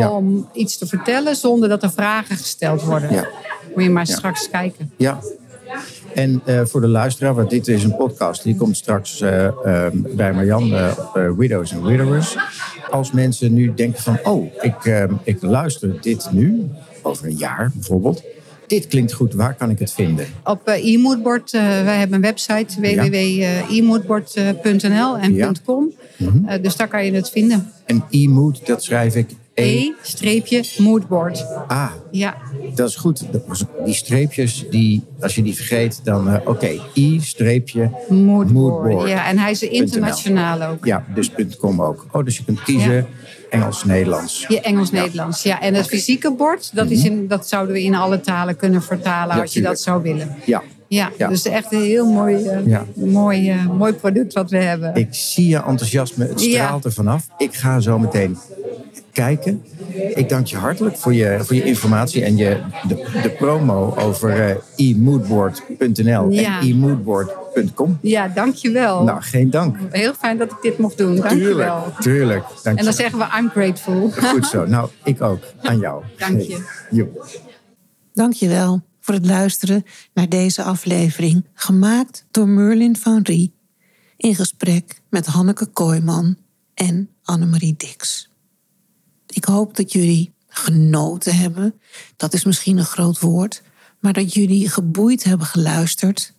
om 0.10 0.50
iets 0.54 0.78
te 0.78 0.88
vertellen 0.88 1.36
zonder 1.36 1.70
dat 1.70 1.84
er 1.84 1.92
vragen 1.92 2.36
gesteld 2.38 2.82
worden. 2.84 3.28
Moet 3.76 3.84
je 3.84 3.90
maar 3.90 4.08
straks 4.08 4.50
kijken. 4.50 4.92
ja. 4.98 5.20
En 6.14 6.42
eh, 6.46 6.62
voor 6.66 6.82
de 6.82 6.88
luisteraar, 6.88 7.36
want 7.36 7.50
dit 7.50 7.68
is 7.68 7.84
een 7.84 7.96
podcast, 7.96 8.44
die 8.44 8.56
komt 8.56 8.78
straks 8.78 9.22
eh, 9.22 9.46
eh, 9.46 9.54
bij 9.94 10.34
Marjan 10.34 10.74
eh, 10.76 10.92
op 10.98 11.22
Widows 11.38 11.74
and 11.74 11.84
Widowers. 11.86 12.36
Als 12.90 13.12
mensen 13.12 13.54
nu 13.54 13.74
denken 13.74 14.02
van, 14.02 14.20
oh, 14.24 14.52
ik, 14.62 14.86
eh, 14.86 15.04
ik 15.24 15.42
luister 15.42 16.02
dit 16.02 16.28
nu, 16.32 16.68
over 17.02 17.26
een 17.26 17.36
jaar 17.38 17.72
bijvoorbeeld. 17.74 18.24
Dit 18.68 18.88
klinkt 18.88 19.14
goed, 19.14 19.34
waar 19.34 19.56
kan 19.56 19.70
ik 19.70 19.80
het 19.80 19.94
vinden? 19.94 20.26
Op 20.44 20.62
e-moodboard, 20.66 21.52
wij 21.52 21.98
hebben 21.98 22.16
een 22.16 22.22
website 22.22 22.82
www.emoodboard.nl 22.82 25.18
en 25.18 25.34
Ja. 25.34 25.52
.com. 25.66 25.92
Mhm. 26.18 26.62
Dus 26.62 26.76
daar 26.76 26.88
kan 26.88 27.06
je 27.06 27.12
het 27.12 27.30
vinden. 27.30 27.72
En 27.86 28.04
e-mood, 28.10 28.66
dat 28.66 28.84
schrijf 28.84 29.16
ik. 29.16 29.30
E-moodboard. 29.58 31.46
Ah, 31.68 31.92
Ja, 32.12 32.38
dat 32.76 32.90
is 32.90 32.96
goed. 32.96 33.24
Die 33.86 33.94
streepjes, 33.94 34.66
die, 34.70 35.04
als 35.20 35.36
je 35.36 35.44
die 35.44 35.56
vergeet, 35.56 36.00
dan 36.04 36.30
eh, 36.30 36.48
oké. 36.48 36.70
I-streepje 36.94 37.90
moodboard. 38.10 38.52
moodboard. 38.52 39.10
Ja, 39.10 39.28
en 39.28 39.38
hij 39.38 39.52
is 39.52 39.62
internationaal 39.64 40.62
ook. 40.62 40.86
Ja, 40.86 41.06
dus 41.16 41.32
.com 41.60 41.82
ook. 41.82 42.06
Oh, 42.12 42.26
dus 42.26 42.38
je 42.38 42.44
kunt 42.44 42.64
kiezen 42.64 42.94
Ja. 42.96 43.06
Engels, 43.50 43.84
Nederlands. 43.84 44.46
Je 44.48 44.62
Engels-Nederlands. 44.62 45.44
Ja, 45.44 45.62
en 45.62 45.74
het 45.74 45.88
fysieke 45.88 46.32
bord, 46.32 46.76
dat, 46.76 46.90
is 46.90 47.04
in, 47.04 47.28
dat 47.28 47.48
zouden 47.48 47.74
we 47.74 47.84
in 47.84 47.96
alle 47.96 48.20
talen 48.20 48.56
kunnen 48.56 48.82
vertalen 48.84 49.36
Ja, 49.36 49.42
als 49.42 49.54
je 49.54 49.62
dat 49.62 49.82
zou 49.82 50.02
willen. 50.02 50.36
Ja, 50.46 50.64
Ja, 50.90 51.12
Ja. 51.18 51.28
dus 51.28 51.46
echt 51.46 51.72
een 51.74 51.82
heel 51.82 52.12
mooi, 52.12 52.36
eh, 52.46 52.66
Ja. 52.66 52.86
mooi, 52.96 53.50
eh, 53.50 53.68
mooi 53.70 53.94
product 53.94 54.34
wat 54.34 54.50
we 54.50 54.58
hebben. 54.58 54.96
ik 54.96 55.08
zie 55.12 55.48
je 55.48 55.56
enthousiasme. 55.58 56.26
Het 56.28 56.42
straalt 56.42 56.86
er 56.86 56.92
vanaf. 56.94 57.28
Ik 57.38 57.54
ga 57.54 57.80
zo 57.80 58.00
meteen 58.00 58.38
kijken. 59.18 59.64
Ik 60.16 60.30
dank 60.30 60.48
je 60.48 60.58
hartelijk 60.58 60.98
voor 60.98 61.14
je, 61.14 61.38
voor 61.42 61.56
je 61.56 61.64
informatie 61.64 62.24
en 62.24 62.38
je, 62.38 62.62
de, 62.88 62.96
de 63.22 63.30
promo 63.30 63.96
over 63.96 64.50
eh, 64.76 64.90
e-moodboard.nl 64.90 66.30
Ja. 66.30 66.62
en 66.62 66.68
e-moodboard.com. 66.68 67.98
Ja, 68.02 68.28
dankjewel. 68.28 69.04
Nou, 69.04 69.22
geen 69.22 69.50
dank. 69.50 69.78
Heel 69.90 70.14
fijn 70.14 70.38
dat 70.38 70.52
ik 70.52 70.58
dit 70.62 70.78
mocht 70.78 70.98
doen. 70.98 71.16
Dank 71.16 71.30
je 71.30 71.36
Tuurlijk, 71.38 71.72
tuurlijk. 72.00 72.44
Dank 72.64 72.78
En 72.78 72.84
dan 72.84 72.94
zeggen 72.94 73.20
we 73.20 73.26
I'm 73.38 73.50
grateful. 73.50 74.12
Goed 74.12 74.46
zo. 74.46 74.66
Nou, 74.78 74.90
ik 75.04 75.22
ook. 75.22 75.44
Aan 75.62 75.80
jou. 75.80 76.04
Dank 76.18 76.42
je. 76.42 76.64
Hey. 76.90 77.08
Dankjewel 78.14 78.82
voor 79.00 79.14
het 79.14 79.26
luisteren 79.26 79.84
naar 80.14 80.30
deze 80.30 80.64
aflevering, 80.64 81.46
gemaakt 81.54 82.26
door 82.32 82.48
Merlin 82.48 82.96
van 82.96 83.22
Rie, 83.24 83.54
in 84.18 84.36
gesprek 84.36 85.02
met 85.10 85.26
Hanneke 85.26 85.66
Kooijman 85.66 86.38
en 86.74 87.10
Annemarie 87.24 87.76
Dix. 87.78 88.30
Ik 89.28 89.46
hoop 89.46 89.76
dat 89.76 89.92
jullie 89.92 90.34
genoten 90.48 91.38
hebben, 91.38 91.80
dat 92.16 92.34
is 92.34 92.44
misschien 92.44 92.78
een 92.78 92.86
groot 92.86 93.20
woord, 93.20 93.64
maar 94.00 94.14
dat 94.14 94.34
jullie 94.34 94.70
geboeid 94.70 95.24
hebben 95.24 95.48
geluisterd 95.48 96.34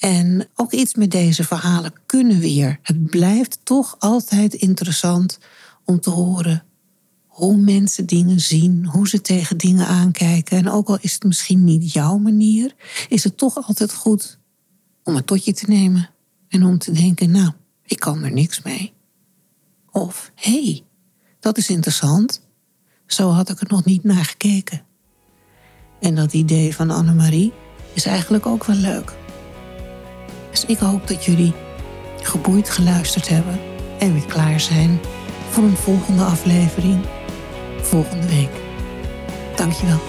en 0.00 0.48
ook 0.54 0.72
iets 0.72 0.94
met 0.94 1.10
deze 1.10 1.44
verhalen 1.44 1.92
kunnen 2.06 2.38
weer. 2.38 2.78
Het 2.82 3.10
blijft 3.10 3.58
toch 3.62 3.96
altijd 3.98 4.54
interessant 4.54 5.38
om 5.84 6.00
te 6.00 6.10
horen 6.10 6.64
hoe 7.26 7.56
mensen 7.56 8.06
dingen 8.06 8.40
zien, 8.40 8.86
hoe 8.86 9.08
ze 9.08 9.20
tegen 9.20 9.56
dingen 9.56 9.86
aankijken. 9.86 10.58
En 10.58 10.70
ook 10.70 10.88
al 10.88 10.98
is 11.00 11.12
het 11.12 11.24
misschien 11.24 11.64
niet 11.64 11.92
jouw 11.92 12.18
manier, 12.18 12.74
is 13.08 13.24
het 13.24 13.36
toch 13.36 13.66
altijd 13.66 13.94
goed 13.94 14.38
om 15.02 15.14
het 15.14 15.26
tot 15.26 15.44
je 15.44 15.52
te 15.52 15.64
nemen 15.68 16.10
en 16.48 16.64
om 16.64 16.78
te 16.78 16.92
denken, 16.92 17.30
nou, 17.30 17.52
ik 17.84 18.00
kan 18.00 18.24
er 18.24 18.32
niks 18.32 18.62
mee. 18.62 18.92
Of, 19.90 20.32
hé, 20.34 20.64
hey, 20.64 20.84
dat 21.40 21.58
is 21.58 21.70
interessant. 21.70 22.42
Zo 23.06 23.28
had 23.28 23.48
ik 23.48 23.60
er 23.60 23.66
nog 23.68 23.84
niet 23.84 24.04
naar 24.04 24.24
gekeken. 24.24 24.82
En 26.00 26.14
dat 26.14 26.32
idee 26.32 26.74
van 26.74 26.90
Annemarie 26.90 27.52
is 27.92 28.06
eigenlijk 28.06 28.46
ook 28.46 28.64
wel 28.64 28.76
leuk. 28.76 29.12
Dus 30.50 30.64
ik 30.64 30.78
hoop 30.78 31.08
dat 31.08 31.24
jullie 31.24 31.54
geboeid 32.22 32.70
geluisterd 32.70 33.28
hebben 33.28 33.60
en 33.98 34.12
weer 34.12 34.26
klaar 34.26 34.60
zijn 34.60 35.00
voor 35.50 35.64
een 35.64 35.76
volgende 35.76 36.24
aflevering 36.24 37.04
volgende 37.82 38.26
week. 38.26 38.50
Dankjewel. 39.56 40.00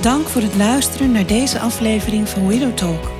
Dank 0.00 0.28
voor 0.28 0.42
het 0.42 0.54
luisteren 0.56 1.12
naar 1.12 1.26
deze 1.26 1.58
aflevering 1.58 2.28
van 2.28 2.46
Widow 2.46 2.74
Talk. 2.74 3.10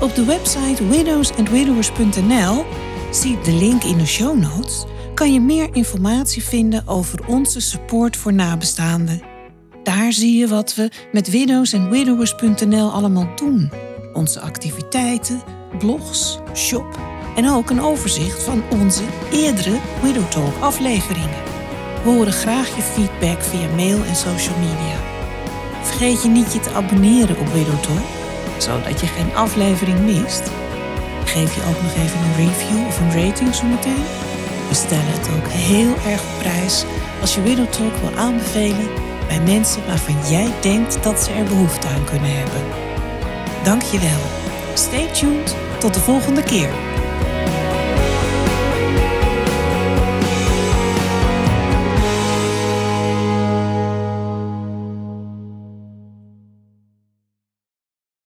Op 0.00 0.14
de 0.14 0.24
website 0.24 0.88
widowsandwidowers.nl, 0.88 2.64
zie 3.10 3.40
de 3.40 3.52
link 3.52 3.82
in 3.82 3.98
de 3.98 4.06
show 4.06 4.38
notes, 4.38 4.84
kan 5.14 5.32
je 5.32 5.40
meer 5.40 5.68
informatie 5.72 6.42
vinden 6.42 6.86
over 6.86 7.26
onze 7.26 7.60
support 7.60 8.16
voor 8.16 8.32
nabestaanden. 8.32 9.22
Daar 9.82 10.12
zie 10.12 10.38
je 10.38 10.48
wat 10.48 10.74
we 10.74 10.90
met 11.12 11.30
widowsandwidowers.nl 11.30 12.90
allemaal 12.90 13.28
doen. 13.36 13.70
Onze 14.12 14.40
activiteiten, 14.40 15.42
blogs, 15.78 16.38
shop 16.54 16.98
en 17.36 17.48
ook 17.48 17.70
een 17.70 17.80
overzicht 17.80 18.42
van 18.42 18.62
onze 18.70 19.02
eerdere 19.32 19.78
Widow 20.02 20.28
Talk 20.30 20.60
afleveringen. 20.60 21.42
We 22.04 22.10
horen 22.10 22.32
graag 22.32 22.76
je 22.76 22.82
feedback 22.82 23.42
via 23.42 23.74
mail 23.74 24.04
en 24.04 24.16
social 24.16 24.58
media. 24.58 24.96
Vergeet 25.82 26.22
je 26.22 26.28
niet 26.28 26.52
je 26.52 26.60
te 26.60 26.70
abonneren 26.70 27.38
op 27.38 27.46
Widow 27.52 27.82
Talk, 27.82 28.06
zodat 28.58 29.00
je 29.00 29.06
geen 29.06 29.34
aflevering 29.34 30.00
mist. 30.00 30.50
Geef 31.28 31.54
je 31.54 31.60
ook 31.68 31.82
nog 31.82 31.94
even 31.94 32.20
een 32.20 32.46
review 32.46 32.86
of 32.86 33.00
een 33.00 33.24
rating 33.24 33.54
zometeen. 33.54 34.04
We 34.68 34.74
stellen 34.74 35.06
het 35.06 35.28
ook 35.36 35.48
heel 35.48 35.94
erg 36.10 36.20
op 36.20 36.38
prijs 36.38 36.84
als 37.20 37.34
je 37.34 37.42
Widow 37.42 37.68
Talk 37.68 37.96
wil 37.96 38.18
aanbevelen 38.18 38.88
bij 39.26 39.40
mensen 39.40 39.86
waarvan 39.86 40.30
jij 40.30 40.52
denkt 40.60 41.02
dat 41.02 41.20
ze 41.20 41.30
er 41.30 41.44
behoefte 41.44 41.86
aan 41.86 42.04
kunnen 42.04 42.36
hebben. 42.36 42.62
Dank 43.62 43.82
je 43.82 43.98
wel. 43.98 44.20
Stay 44.74 45.06
tuned. 45.12 45.56
Tot 45.78 45.94
de 45.94 46.00
volgende 46.00 46.42
keer. 46.42 46.87